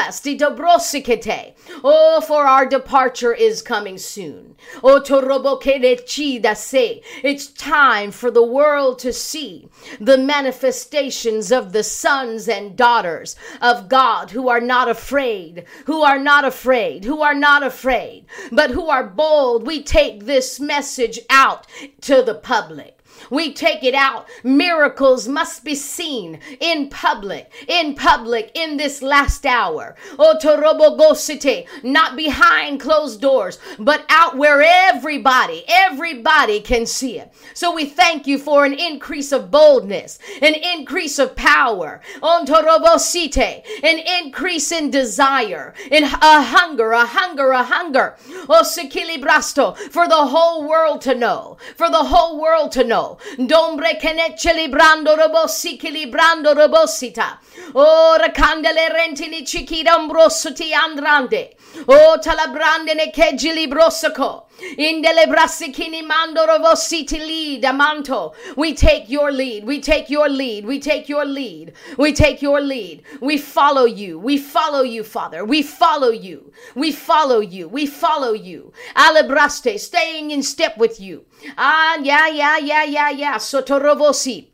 Oh, 1.83 2.21
for 2.21 2.43
our 2.45 2.65
departure 2.65 3.33
is 3.33 3.62
coming 3.62 3.97
soon. 3.97 4.55
Oh, 4.83 5.01
it's 7.23 7.47
time 7.47 8.12
for 8.12 8.31
the 8.31 8.43
world 8.43 8.99
to 8.99 9.13
see 9.13 9.69
the 9.99 10.17
manifestations 10.17 11.51
of 11.51 11.73
the 11.73 11.83
sons 11.83 12.47
and 12.47 12.75
daughters 12.75 13.36
of 13.62 13.89
God 13.89 14.31
who 14.31 14.49
are 14.49 14.62
not 14.62 14.89
afraid, 14.89 15.65
who 15.86 16.01
are 16.01 16.19
not 16.19 16.45
afraid, 16.45 17.03
who 17.05 17.21
are 17.21 17.36
not 17.36 17.63
afraid, 17.63 18.25
but 18.51 18.71
who 18.71 18.88
are 18.89 19.07
bold. 19.07 19.65
We 19.65 19.83
take 19.83 20.25
this 20.25 20.60
message 20.60 21.19
out 21.29 21.67
to 22.01 22.21
the 22.21 22.36
public. 22.36 22.96
We 23.30 23.53
take 23.53 23.84
it 23.84 23.93
out. 23.93 24.27
Miracles 24.43 25.27
must 25.27 25.63
be 25.63 25.75
seen 25.75 26.39
in 26.60 26.89
public, 26.89 27.51
in 27.67 27.95
public, 27.95 28.51
in 28.56 28.77
this 28.77 29.01
last 29.01 29.45
hour. 29.45 29.95
Otorobogosite, 30.17 31.67
not 31.84 32.15
behind 32.15 32.80
closed 32.80 33.21
doors, 33.21 33.60
but 33.80 34.06
out 34.10 34.38
where 34.38 34.62
everybody, 34.62 35.63
everybody 35.67 36.62
can 36.62 36.86
see 36.86 37.19
it. 37.19 37.34
So 37.53 37.73
we 37.73 37.86
thank 37.86 38.27
you 38.27 38.38
for 38.38 38.65
an 38.65 38.73
increase 38.73 39.32
of 39.32 39.51
boldness, 39.51 40.19
an 40.41 40.56
increase 40.56 41.19
of 41.19 41.36
power, 41.36 42.01
ontorobosite, 42.21 43.63
an 43.84 43.99
increase 44.23 44.71
in 44.71 44.89
desire, 44.89 45.73
in 45.91 46.03
a 46.03 46.41
hunger, 46.41 46.91
a 46.91 47.06
hunger, 47.06 47.51
a 47.51 47.63
hunger. 47.63 48.15
Osikilibrasto, 48.47 49.77
for 49.77 50.08
the 50.08 50.25
whole 50.27 50.67
world 50.67 51.01
to 51.01 51.15
know, 51.15 51.58
for 51.75 51.89
the 51.89 52.03
whole 52.03 52.39
world 52.39 52.71
to 52.73 52.84
know 52.84 53.07
Dombre 53.38 53.98
che 53.98 54.13
ne 54.13 54.34
celebrando 54.36 55.15
robossi, 55.15 55.78
celebrando 55.78 56.54
robossita. 56.54 57.39
Ora 57.74 58.32
candele 58.32 58.89
rentili 58.89 59.46
cicchi 59.46 59.84
d'ambrosso 59.84 60.54
ti 60.54 60.74
andrande. 60.74 61.56
O 61.88 62.17
talabrande 62.17 62.95
ne 62.95 63.12
keggi 63.12 63.51
librosako. 63.53 64.43
Indele 64.77 65.27
brasikini 65.27 66.01
mando 66.06 66.45
rovositi 66.45 67.19
lead 67.19 67.63
amanto. 67.63 68.34
We 68.56 68.73
take 68.73 69.10
your 69.10 69.32
lead. 69.32 69.65
We 69.65 69.80
take 69.80 70.10
your 70.10 70.30
lead. 70.30 70.65
We 70.65 70.80
take 70.80 71.08
your 71.10 71.25
lead. 71.25 71.73
We 71.97 72.12
take 72.13 72.41
your 72.41 72.60
lead. 72.60 73.03
We 73.21 73.38
follow 73.38 73.86
you. 73.86 74.17
We 74.19 74.38
follow 74.38 74.82
you, 74.82 75.03
Father. 75.03 75.45
We 75.45 75.62
follow 75.62 76.10
you. 76.10 76.51
We 76.75 76.91
follow 76.91 77.39
you. 77.39 77.67
We 77.67 77.86
follow 77.86 78.34
you. 78.34 78.73
Alebraste, 78.95 79.80
staying 79.80 80.32
in 80.32 80.41
step 80.41 80.77
with 80.77 80.99
you. 80.99 81.25
Ah, 81.58 81.97
yeah, 82.01 82.27
yeah, 82.27 82.58
yeah, 82.58 82.84
yeah, 82.84 83.10
yeah. 83.12 83.36
Sotorovosi. 83.38 84.47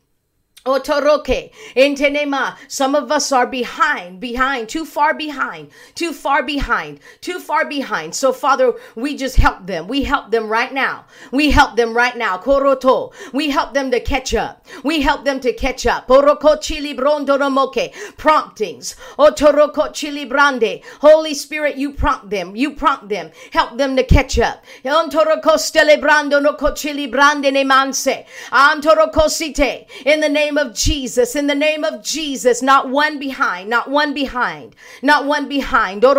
Otoroke, 0.66 1.50
Intenema. 1.76 2.56
Some 2.68 2.94
of 2.94 3.12
us 3.12 3.32
are 3.32 3.46
behind, 3.46 4.18
behind, 4.18 4.66
too 4.66 4.86
far 4.86 5.12
behind, 5.12 5.70
too 5.94 6.10
far 6.10 6.42
behind, 6.42 7.00
too 7.20 7.38
far 7.38 7.66
behind. 7.66 8.14
So, 8.14 8.32
Father, 8.32 8.72
we 8.94 9.14
just 9.14 9.36
help 9.36 9.66
them. 9.66 9.88
We 9.88 10.04
help 10.04 10.30
them 10.30 10.48
right 10.48 10.72
now. 10.72 11.04
We 11.30 11.50
help 11.50 11.76
them 11.76 11.94
right 11.94 12.16
now. 12.16 12.38
Koroto. 12.38 13.12
We 13.34 13.50
help 13.50 13.74
them 13.74 13.90
to 13.90 14.00
catch 14.00 14.34
up. 14.34 14.64
We 14.82 15.02
help 15.02 15.26
them 15.26 15.38
to 15.40 15.52
catch 15.52 15.86
up. 15.86 16.08
Oroko 16.08 16.58
chili 16.58 16.94
brondoromoke. 16.94 18.16
Promptings. 18.16 18.96
Otoroko 19.18 19.92
chili 19.92 20.24
brande. 20.24 20.82
Holy 21.00 21.34
Spirit, 21.34 21.76
you 21.76 21.92
prompt 21.92 22.30
them. 22.30 22.56
You 22.56 22.70
prompt 22.70 23.10
them. 23.10 23.32
Help 23.52 23.76
them 23.76 23.96
to 23.96 24.02
catch 24.02 24.38
up. 24.38 24.64
Ontoroko 24.82 25.58
stele 25.58 26.00
brando 26.00 26.42
no 26.42 26.56
chili 26.72 27.06
brande 27.06 27.52
ne 27.52 27.64
manse. 27.64 28.24
Antoroko 28.50 29.28
site. 29.28 29.86
In 30.06 30.20
the 30.20 30.28
name 30.30 30.53
name 30.54 30.66
of 30.66 30.74
Jesus, 30.74 31.34
in 31.34 31.48
the 31.48 31.54
name 31.54 31.82
of 31.82 32.02
Jesus, 32.02 32.60
not 32.62 32.88
one 32.88 33.18
behind, 33.18 33.68
not 33.68 33.90
one 33.90 34.14
behind, 34.14 34.76
not 35.02 35.26
one 35.26 35.48
behind. 35.48 36.04
We 36.04 36.14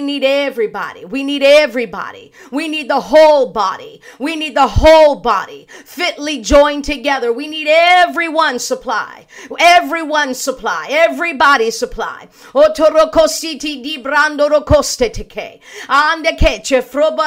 need 0.00 0.24
everybody. 0.24 1.04
We 1.04 1.22
need 1.22 1.42
everybody. 1.42 2.32
We 2.50 2.68
need 2.68 2.90
the 2.90 3.00
whole 3.00 3.52
body. 3.52 4.00
We 4.18 4.34
need 4.34 4.56
the 4.56 4.66
whole 4.66 5.16
body 5.16 5.68
fitly 5.84 6.40
joined 6.40 6.84
together. 6.84 7.32
We 7.32 7.46
need 7.46 7.68
everyone 7.68 8.58
supply. 8.58 9.26
Everyone 9.60 10.34
supply. 10.34 10.88
Everybody 10.90 11.70
supply. 11.70 12.28
Di 12.52 12.74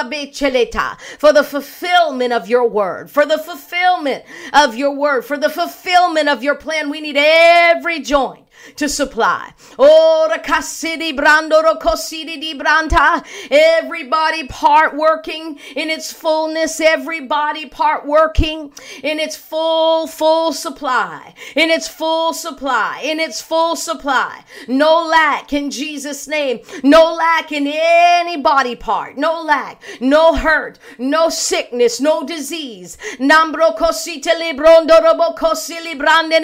becheleta. 0.10 0.98
For 1.20 1.32
the 1.32 1.44
fulfillment 1.44 1.69
of 2.34 2.50
your 2.50 2.68
word, 2.68 3.10
for 3.10 3.26
the 3.26 3.38
fulfillment 3.38 4.26
of 4.54 4.76
your 4.76 4.92
word, 4.96 5.24
for 5.24 5.38
the 5.38 5.50
fulfillment 5.50 6.28
of 6.28 6.44
your 6.44 6.56
plan. 6.56 6.90
We 6.90 7.02
need 7.02 7.18
every 7.18 8.00
joint 8.00 8.46
to 8.76 8.90
supply. 8.90 9.54
Oh, 9.78 10.28
city 10.62 11.14
brando 11.14 11.62
rocosidi 11.62 12.40
di 12.40 12.54
branta. 12.54 13.24
Everybody 13.50 14.48
part 14.48 14.96
working 14.96 15.60
in 15.76 15.90
its 15.90 16.12
fullness. 16.12 16.80
Everybody 16.80 17.66
part 17.66 18.06
working 18.06 18.72
in 19.04 19.20
its 19.20 19.36
full, 19.36 20.08
full 20.08 20.54
supply. 20.54 21.34
In 21.56 21.70
its 21.70 21.88
full 21.88 22.34
supply. 22.34 23.02
In 23.04 23.20
its 23.20 23.42
full 23.42 23.76
supply. 23.76 24.44
No 24.68 25.06
lack 25.06 25.54
in 25.54 25.70
Jesus' 25.72 26.28
name. 26.28 26.62
No 26.84 27.14
lack 27.14 27.52
in 27.52 27.68
any 27.68 28.38
body 28.38 28.76
part. 28.76 29.18
No 29.18 29.42
lack. 29.42 29.82
No 30.00 30.36
hurt. 30.36 30.80
No 30.98 31.30
sickness. 31.30 32.00
No 32.00 32.24
disease. 32.26 32.98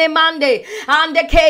Mande. 0.08 0.66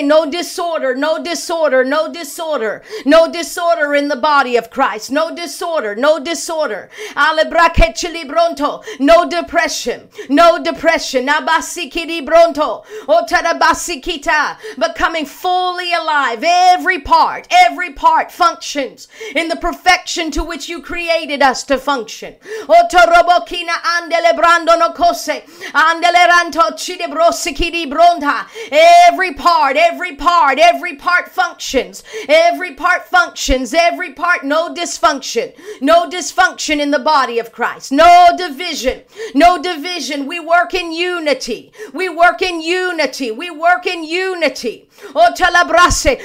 No 0.03 0.25
dis 0.29 0.54
disorder, 0.55 0.95
no 0.95 1.21
disorder, 1.21 1.83
no 1.83 2.09
disorder, 2.09 2.81
no 3.05 3.29
disorder 3.29 3.93
in 3.93 4.07
the 4.07 4.15
body 4.15 4.55
of 4.55 4.69
Christ, 4.69 5.11
no 5.11 5.35
disorder, 5.35 5.95
no 5.95 6.17
disorder. 6.17 6.89
Alebrakechilibronto, 7.13 8.81
no 9.01 9.29
depression, 9.29 10.07
no 10.29 10.63
depression. 10.63 11.27
Nabasikidibronto, 11.27 12.85
otarabasikita, 13.05 14.57
becoming 14.79 15.25
fully 15.25 15.91
alive. 15.91 16.41
Every 16.41 17.01
part, 17.01 17.47
every 17.51 17.91
part 17.91 18.31
functions 18.31 19.09
in 19.35 19.49
the 19.49 19.57
perfection 19.57 20.31
to 20.31 20.41
which 20.41 20.69
you 20.69 20.81
created 20.81 21.41
us 21.41 21.65
to 21.65 21.77
function. 21.77 22.35
Otorobokina 22.67 23.75
andelebrando 23.97 24.79
no 24.79 24.93
kose, 24.93 25.43
andeleranto 25.73 26.71
chidebrosikidi 26.79 27.91
bronta. 27.91 28.45
Every 28.71 29.33
part, 29.33 29.75
every 29.75 30.15
part, 30.15 30.44
every 30.53 30.95
part 30.95 31.29
functions. 31.29 32.03
Every 32.29 32.75
part 32.75 33.05
functions. 33.05 33.73
Every 33.73 34.13
part, 34.13 34.43
no 34.43 34.73
dysfunction. 34.73 35.53
No 35.81 36.09
dysfunction 36.09 36.79
in 36.79 36.91
the 36.91 36.99
body 36.99 37.39
of 37.39 37.51
Christ. 37.51 37.91
No 37.91 38.29
division. 38.37 39.03
No 39.33 39.61
division. 39.61 40.27
We 40.27 40.39
work 40.39 40.73
in 40.73 40.91
unity. 40.91 41.71
We 41.93 42.09
work 42.09 42.41
in 42.41 42.61
unity. 42.61 43.31
We 43.31 43.49
work 43.49 43.85
in 43.87 44.03
unity. 44.03 44.87
Oh, 45.13 45.33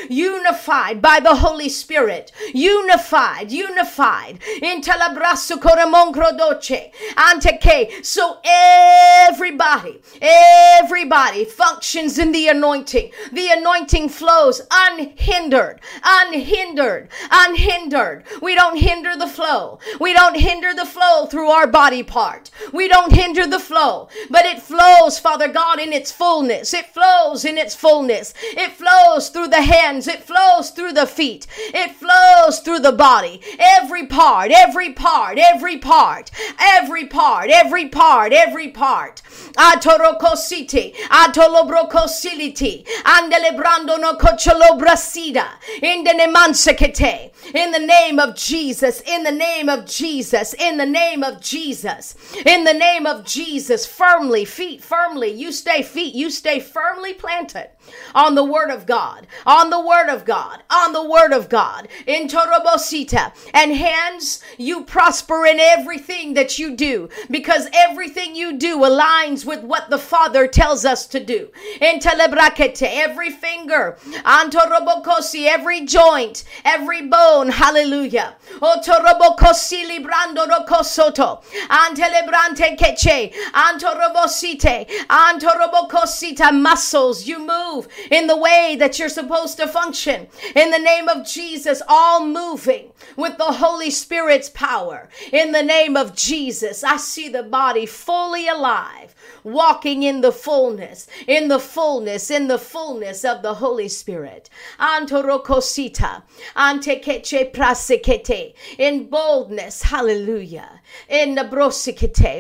unified 0.09 1.03
by 1.03 1.21
the 1.21 1.37
Holy 1.37 1.69
Spirit. 1.69 2.33
Unified, 2.55 3.51
unified. 3.51 4.39
So 8.03 8.39
everybody, 8.45 10.03
everybody 10.21 11.45
functions 11.45 12.19
in 12.19 12.33
the 12.33 12.49
anointing. 12.49 13.11
The 13.33 13.49
anointing 13.49 14.09
flows 14.09 14.61
unhindered, 14.71 15.81
unhindered, 16.03 17.09
unhindered. 17.31 18.25
We 18.43 18.55
don't 18.55 18.77
hinder 18.77 19.17
the 19.17 19.29
flow. 19.29 19.79
We 20.01 20.13
don't 20.13 20.37
hinder 20.37 20.75
the 20.75 20.87
flow 20.87 21.27
through 21.27 21.51
our 21.51 21.67
body 21.67 22.03
part. 22.03 22.51
We 22.73 22.89
don't 22.89 23.13
hinder 23.13 23.47
the 23.47 23.59
flow, 23.59 24.09
but 24.29 24.45
it 24.45 24.63
flows, 24.63 25.19
Father 25.19 25.49
God, 25.49 25.79
in 25.79 25.93
its 25.93 26.13
fullness. 26.13 26.75
It 26.75 26.87
flows 26.87 27.45
in 27.45 27.59
its 27.59 27.75
fullness. 27.75 28.35
It 28.63 28.73
flows 28.73 29.31
through 29.31 29.49
the 29.49 29.63
hands. 29.63 30.07
It 30.07 30.23
flows 30.23 30.69
through 30.71 30.93
the 30.93 31.07
feet. 31.07 31.47
It 31.73 31.93
flows 31.93 32.61
through 32.61 32.81
the 32.81 32.93
body. 32.93 33.41
Every 33.59 34.07
part, 34.07 34.51
every 34.51 34.93
part, 34.93 35.39
every 35.39 35.79
part, 35.79 36.31
every 36.59 37.07
part, 37.07 37.49
every 37.49 37.89
part, 37.89 38.33
every 38.35 38.69
part. 38.69 39.23
Atorokositi, 39.57 40.95
atolobrokosiliti, 41.09 42.87
andelebrando 43.05 43.99
no 43.99 44.15
kocholobrasida, 44.17 45.49
in 45.83 46.05
the 46.05 46.11
in 47.55 47.73
the 47.73 47.79
name 47.79 48.19
of 48.19 48.37
Jesus, 48.37 49.01
in 49.07 49.23
the 49.23 49.33
name 49.33 49.69
of 49.71 49.87
Jesus, 49.87 50.55
in 50.55 50.77
the 50.77 50.87
name 50.87 51.23
of 51.23 51.41
Jesus, 51.41 52.15
in 52.45 52.65
the 52.65 52.75
name 52.75 53.07
of 53.07 53.25
Jesus, 53.25 53.87
firmly, 53.87 54.45
feet 54.45 54.83
firmly, 54.83 55.33
you 55.33 55.51
stay 55.51 55.83
feet, 55.83 56.15
you 56.15 56.31
stay 56.31 56.61
firmly 56.61 57.15
planted 57.15 57.71
on 58.15 58.35
the 58.35 58.45
word 58.45 58.71
of 58.71 58.87
God, 58.87 59.27
on 59.47 59.71
the 59.71 59.81
word 59.81 60.09
of 60.09 60.25
God, 60.25 60.63
on 60.71 60.93
the 60.93 61.05
word 61.05 61.33
of 61.33 61.49
God, 61.49 61.89
in 62.07 62.29
Torobosita, 62.29 63.33
and 63.55 63.73
hands, 63.73 64.43
you 64.59 64.85
prosper 64.85 65.47
in 65.47 65.59
everything 65.59 66.35
that 66.35 66.59
you 66.59 66.77
do, 66.77 67.09
because 67.31 67.69
everything 67.73 68.35
you 68.35 68.59
do 68.59 68.79
aligns 68.79 69.45
with 69.45 69.63
what 69.63 69.91
the 69.91 69.99
Father 69.99 70.47
tells 70.47 70.85
us 70.85 71.07
to 71.07 71.25
do. 71.25 71.49
In 71.81 71.99
Telebrakete, 72.01 72.89
every 72.91 73.31
finger, 73.31 73.97
Antorobokosi, 74.25 75.47
every 75.47 75.85
joint, 75.85 76.45
every 76.65 77.07
bone, 77.07 77.49
hallelujah. 77.49 78.37
Otorobokosi 78.61 79.87
librando 79.87 80.47
rokosoto, 80.47 81.43
Antelebrante 81.69 82.77
keche, 82.77 83.33
Antorobosite, 83.53 84.89
Antorobokosita, 85.09 86.53
muscles, 86.61 87.27
you 87.27 87.39
move 87.39 87.80
in 88.11 88.27
the 88.27 88.37
way 88.37 88.77
that 88.79 88.99
you're 88.99 89.09
supposed 89.09 89.57
to 89.59 89.69
function. 89.69 90.29
In 90.55 90.71
the 90.71 90.79
name 90.79 91.09
of 91.09 91.27
Jesus, 91.27 91.83
all 91.89 92.25
moving 92.27 92.93
with 93.17 93.39
the 93.39 93.45
Holy 93.45 93.91
Spirit's 93.91 94.49
power. 94.49 95.09
In 95.33 95.53
the 95.53 95.63
name 95.63 95.97
of 95.97 96.15
Jesus, 96.15 96.85
I 96.85 96.97
see 96.97 97.29
the 97.29 97.43
body 97.43 97.87
fully 97.87 98.49
alive 98.49 99.15
walking 99.45 100.03
in 100.03 100.21
the 100.21 100.33
fullness, 100.33 101.07
in 101.27 101.49
the 101.49 101.59
fullness, 101.59 102.31
in 102.31 102.49
the 102.49 102.59
fullness 102.59 103.25
of 103.25 103.43
the 103.43 103.55
Holy 103.55 103.89
Spirit. 103.89 104.51
Antorokosita, 104.79 106.23
antekeche 106.57 107.53
prasekete, 107.53 108.55
in 108.79 109.09
boldness, 109.09 109.83
hallelujah. 109.83 110.81
In 111.09 111.35
the 111.35 111.45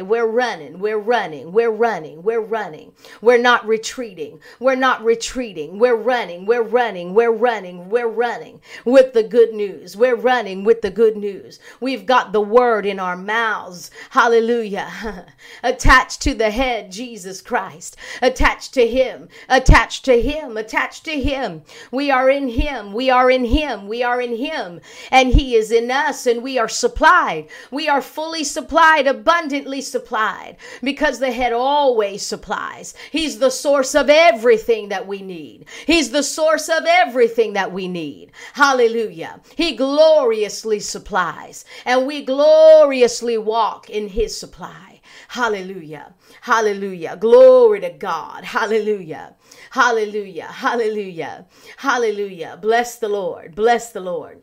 we're 0.02 0.26
running, 0.26 0.78
we're 0.78 0.98
running, 0.98 1.52
we're 1.52 1.70
running, 1.70 2.22
we're 2.22 2.40
running. 2.40 2.92
We're 3.20 3.38
not 3.38 3.66
retreating, 3.66 4.40
we're 4.58 4.74
not 4.74 5.04
retreating, 5.04 5.78
we're 5.78 5.96
running, 5.96 6.46
we're 6.46 6.62
running, 6.62 7.14
we're 7.14 7.32
running, 7.32 7.88
we're 7.88 8.08
running 8.08 8.60
with 8.84 9.12
the 9.12 9.22
good 9.22 9.52
news. 9.52 9.96
We're 9.96 10.16
running 10.16 10.64
with 10.64 10.82
the 10.82 10.90
good 10.90 11.16
news. 11.16 11.60
We've 11.80 12.06
got 12.06 12.32
the 12.32 12.40
word 12.40 12.86
in 12.86 12.98
our 12.98 13.16
mouths, 13.16 13.90
hallelujah, 14.10 15.26
attached 15.62 16.22
to 16.22 16.34
the 16.34 16.50
head 16.50 16.89
Jesus 16.90 17.40
Christ, 17.40 17.96
attached 18.20 18.74
to 18.74 18.86
Him, 18.86 19.28
attached 19.48 20.04
to 20.04 20.20
Him, 20.20 20.56
attached 20.56 21.04
to 21.04 21.20
Him. 21.20 21.62
We 21.90 22.10
are 22.10 22.28
in 22.28 22.48
Him, 22.48 22.92
we 22.92 23.10
are 23.10 23.30
in 23.30 23.44
Him, 23.44 23.88
we 23.88 24.02
are 24.02 24.20
in 24.20 24.36
Him, 24.36 24.80
and 25.10 25.28
He 25.28 25.54
is 25.54 25.70
in 25.70 25.90
us, 25.90 26.26
and 26.26 26.42
we 26.42 26.58
are 26.58 26.68
supplied. 26.68 27.48
We 27.70 27.88
are 27.88 28.02
fully 28.02 28.44
supplied, 28.44 29.06
abundantly 29.06 29.80
supplied, 29.80 30.56
because 30.82 31.18
the 31.18 31.32
head 31.32 31.52
always 31.52 32.22
supplies. 32.22 32.94
He's 33.10 33.38
the 33.38 33.50
source 33.50 33.94
of 33.94 34.10
everything 34.10 34.88
that 34.88 35.06
we 35.06 35.22
need. 35.22 35.66
He's 35.86 36.10
the 36.10 36.22
source 36.22 36.68
of 36.68 36.84
everything 36.86 37.54
that 37.54 37.72
we 37.72 37.88
need. 37.88 38.32
Hallelujah. 38.54 39.40
He 39.56 39.76
gloriously 39.76 40.80
supplies, 40.80 41.64
and 41.84 42.06
we 42.06 42.24
gloriously 42.24 43.38
walk 43.38 43.88
in 43.88 44.08
His 44.08 44.38
supply. 44.38 44.89
Hallelujah. 45.30 46.12
Hallelujah. 46.40 47.16
Glory 47.16 47.80
to 47.82 47.90
God. 47.90 48.42
Hallelujah. 48.42 49.36
Hallelujah. 49.70 50.46
Hallelujah. 50.46 51.46
Hallelujah. 51.76 52.58
Bless 52.60 52.98
the 52.98 53.08
Lord. 53.08 53.54
Bless 53.54 53.92
the 53.92 54.00
Lord. 54.00 54.42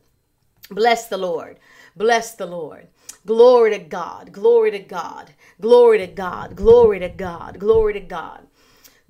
Bless 0.71 1.07
the 1.09 1.17
Lord. 1.17 1.59
Bless 1.97 2.35
the 2.35 2.45
Lord. 2.45 2.87
Glory 3.25 3.71
to 3.71 3.79
God. 3.79 4.31
Glory 4.31 4.71
to 4.71 4.79
God. 4.79 5.31
Glory 5.59 5.97
to 5.97 6.07
God. 6.07 6.55
Glory 6.55 6.99
to 6.99 7.09
God. 7.09 7.59
Glory 7.59 7.93
to 7.93 7.99
God. 7.99 8.47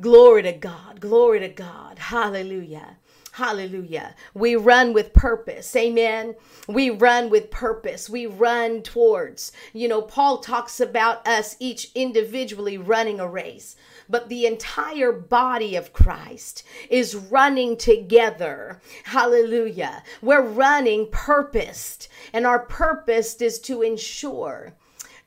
Glory 0.01 0.41
to 0.43 0.53
God. 0.53 0.99
Glory 0.99 1.39
to 1.41 1.49
God. 1.49 1.99
Hallelujah. 1.99 2.97
Hallelujah. 3.37 4.15
We 4.33 4.55
run 4.55 4.93
with 4.93 5.13
purpose. 5.13 5.75
Amen. 5.75 6.33
We 6.67 6.89
run 6.89 7.29
with 7.29 7.51
purpose. 7.51 8.09
We 8.09 8.25
run 8.25 8.81
towards, 8.81 9.51
you 9.73 9.87
know, 9.87 10.01
Paul 10.01 10.39
talks 10.39 10.79
about 10.79 11.27
us 11.27 11.55
each 11.59 11.91
individually 11.93 12.79
running 12.79 13.19
a 13.19 13.27
race, 13.27 13.75
but 14.09 14.27
the 14.27 14.47
entire 14.47 15.11
body 15.11 15.75
of 15.75 15.93
Christ 15.93 16.63
is 16.89 17.15
running 17.15 17.77
together. 17.77 18.81
Hallelujah. 19.03 20.01
We're 20.19 20.41
running 20.41 21.07
purposed, 21.11 22.07
and 22.33 22.47
our 22.47 22.65
purpose 22.65 23.39
is 23.39 23.59
to 23.59 23.83
ensure 23.83 24.73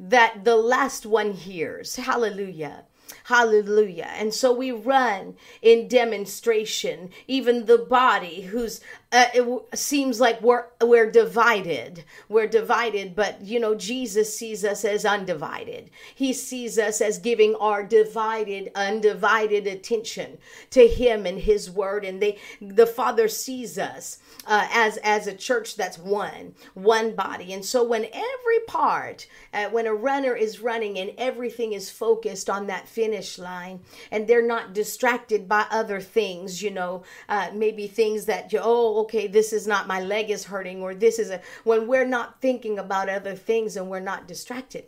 that 0.00 0.42
the 0.42 0.56
last 0.56 1.06
one 1.06 1.30
hears. 1.30 1.94
Hallelujah 1.94 2.86
Hallelujah. 3.30 4.10
And 4.16 4.34
so 4.34 4.52
we 4.52 4.72
run 4.72 5.36
in 5.62 5.86
demonstration, 5.86 7.10
even 7.28 7.66
the 7.66 7.78
body 7.78 8.40
who's 8.40 8.80
uh, 9.12 9.26
it 9.34 9.76
seems 9.76 10.20
like 10.20 10.40
we're 10.40 10.66
we're 10.80 11.10
divided. 11.10 12.04
We're 12.28 12.46
divided, 12.46 13.16
but 13.16 13.40
you 13.42 13.58
know 13.58 13.74
Jesus 13.74 14.36
sees 14.36 14.64
us 14.64 14.84
as 14.84 15.04
undivided. 15.04 15.90
He 16.14 16.32
sees 16.32 16.78
us 16.78 17.00
as 17.00 17.18
giving 17.18 17.56
our 17.56 17.82
divided, 17.82 18.70
undivided 18.76 19.66
attention 19.66 20.38
to 20.70 20.86
Him 20.86 21.26
and 21.26 21.40
His 21.40 21.68
Word, 21.68 22.04
and 22.04 22.22
they 22.22 22.38
the 22.60 22.86
Father 22.86 23.26
sees 23.26 23.78
us 23.78 24.18
uh, 24.46 24.68
as 24.70 24.96
as 24.98 25.26
a 25.26 25.34
church 25.34 25.74
that's 25.74 25.98
one, 25.98 26.54
one 26.74 27.16
body. 27.16 27.52
And 27.52 27.64
so 27.64 27.82
when 27.82 28.04
every 28.04 28.60
part, 28.68 29.26
uh, 29.52 29.66
when 29.70 29.88
a 29.88 29.94
runner 29.94 30.36
is 30.36 30.60
running 30.60 30.98
and 31.00 31.10
everything 31.18 31.72
is 31.72 31.90
focused 31.90 32.48
on 32.48 32.68
that 32.68 32.86
finish 32.86 33.38
line, 33.40 33.80
and 34.12 34.28
they're 34.28 34.46
not 34.46 34.72
distracted 34.72 35.48
by 35.48 35.66
other 35.68 36.00
things, 36.00 36.62
you 36.62 36.70
know, 36.70 37.02
uh, 37.28 37.50
maybe 37.52 37.88
things 37.88 38.26
that 38.26 38.52
you 38.52 38.60
oh 38.62 38.99
okay, 39.00 39.26
this 39.26 39.52
is 39.52 39.66
not 39.66 39.86
my 39.86 40.00
leg 40.00 40.30
is 40.30 40.44
hurting 40.44 40.82
or 40.82 40.94
this 40.94 41.18
is 41.18 41.30
a 41.30 41.40
when 41.64 41.86
we're 41.86 42.06
not 42.06 42.40
thinking 42.40 42.78
about 42.78 43.08
other 43.08 43.34
things 43.34 43.76
and 43.76 43.88
we're 43.88 44.00
not 44.00 44.28
distracted 44.28 44.84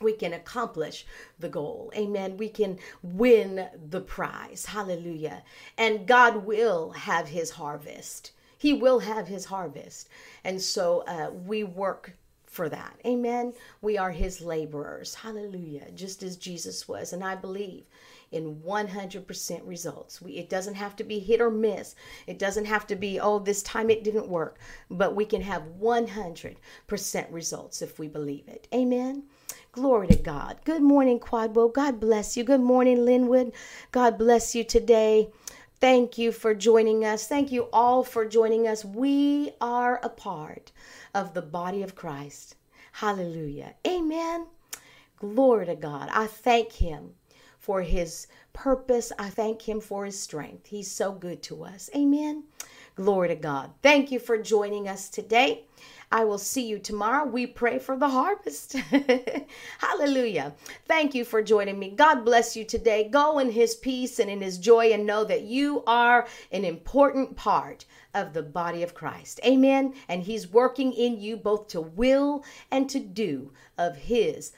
we 0.00 0.12
can 0.12 0.32
accomplish 0.32 1.06
the 1.38 1.48
goal. 1.48 1.92
Amen. 1.96 2.36
We 2.36 2.48
can 2.48 2.78
win 3.02 3.68
the 3.90 4.00
prize. 4.00 4.66
Hallelujah. 4.66 5.42
And 5.78 6.06
God 6.06 6.44
will 6.44 6.90
have 6.90 7.28
his 7.28 7.50
harvest. 7.50 8.32
He 8.58 8.72
will 8.72 9.00
have 9.00 9.28
his 9.28 9.44
harvest. 9.46 10.08
And 10.42 10.60
so 10.60 11.04
uh, 11.06 11.30
we 11.30 11.64
work 11.64 12.16
for 12.46 12.68
that. 12.68 12.98
Amen. 13.04 13.52
We 13.82 13.98
are 13.98 14.10
his 14.10 14.40
laborers. 14.40 15.14
Hallelujah. 15.14 15.90
Just 15.94 16.22
as 16.22 16.36
Jesus 16.36 16.88
was. 16.88 17.12
And 17.12 17.22
I 17.22 17.34
believe 17.34 17.84
in 18.32 18.56
100% 18.56 19.60
results. 19.64 20.20
We, 20.20 20.32
it 20.32 20.48
doesn't 20.48 20.74
have 20.74 20.96
to 20.96 21.04
be 21.04 21.18
hit 21.18 21.40
or 21.40 21.50
miss. 21.50 21.94
It 22.26 22.38
doesn't 22.38 22.64
have 22.64 22.86
to 22.88 22.96
be, 22.96 23.20
oh, 23.20 23.38
this 23.38 23.62
time 23.62 23.90
it 23.90 24.04
didn't 24.04 24.28
work. 24.28 24.58
But 24.90 25.14
we 25.14 25.24
can 25.24 25.42
have 25.42 25.62
100% 25.80 26.56
results 27.30 27.82
if 27.82 27.98
we 27.98 28.08
believe 28.08 28.48
it. 28.48 28.68
Amen. 28.74 29.24
Glory 29.72 30.08
to 30.08 30.16
God. 30.16 30.58
Good 30.64 30.82
morning, 30.82 31.18
Kwadwo. 31.18 31.72
God 31.72 32.00
bless 32.00 32.36
you. 32.36 32.44
Good 32.44 32.60
morning, 32.60 33.04
Linwood. 33.04 33.52
God 33.92 34.18
bless 34.18 34.54
you 34.54 34.64
today. 34.64 35.30
Thank 35.80 36.16
you 36.16 36.32
for 36.32 36.54
joining 36.54 37.04
us. 37.04 37.26
Thank 37.26 37.52
you 37.52 37.68
all 37.72 38.04
for 38.04 38.24
joining 38.24 38.66
us. 38.66 38.84
We 38.84 39.50
are 39.60 40.00
a 40.02 40.08
part 40.08 40.72
of 41.14 41.34
the 41.34 41.42
body 41.42 41.82
of 41.82 41.94
Christ. 41.94 42.56
Hallelujah. 42.92 43.74
Amen. 43.86 44.46
Glory 45.18 45.66
to 45.66 45.74
God. 45.74 46.08
I 46.12 46.26
thank 46.26 46.72
Him 46.72 47.14
for 47.64 47.80
His 47.80 48.26
purpose. 48.52 49.10
I 49.18 49.30
thank 49.30 49.66
Him 49.66 49.80
for 49.80 50.04
His 50.04 50.20
strength. 50.20 50.66
He's 50.66 50.90
so 50.90 51.12
good 51.12 51.42
to 51.44 51.64
us. 51.64 51.88
Amen. 51.96 52.44
Glory 52.94 53.28
to 53.28 53.34
God. 53.34 53.70
Thank 53.82 54.12
you 54.12 54.18
for 54.18 54.36
joining 54.36 54.86
us 54.86 55.08
today. 55.08 55.64
I 56.12 56.24
will 56.24 56.38
see 56.38 56.66
you 56.66 56.78
tomorrow. 56.78 57.24
We 57.26 57.46
pray 57.46 57.78
for 57.78 57.96
the 57.96 58.08
harvest. 58.08 58.76
Hallelujah. 59.78 60.54
Thank 60.86 61.14
you 61.14 61.24
for 61.24 61.42
joining 61.42 61.78
me. 61.78 61.90
God 61.90 62.24
bless 62.24 62.54
you 62.54 62.64
today. 62.64 63.08
Go 63.08 63.38
in 63.38 63.50
His 63.50 63.74
peace 63.74 64.20
and 64.20 64.30
in 64.30 64.42
His 64.42 64.58
joy 64.58 64.92
and 64.92 65.06
know 65.06 65.24
that 65.24 65.42
you 65.42 65.82
are 65.86 66.28
an 66.52 66.64
important 66.64 67.34
part 67.34 67.86
of 68.14 68.32
the 68.32 68.42
body 68.42 68.82
of 68.82 68.94
Christ. 68.94 69.40
Amen. 69.44 69.94
And 70.08 70.22
He's 70.22 70.52
working 70.52 70.92
in 70.92 71.18
you 71.18 71.36
both 71.36 71.66
to 71.68 71.80
will 71.80 72.44
and 72.70 72.88
to 72.90 73.00
do 73.00 73.50
of 73.76 73.96
His 73.96 74.52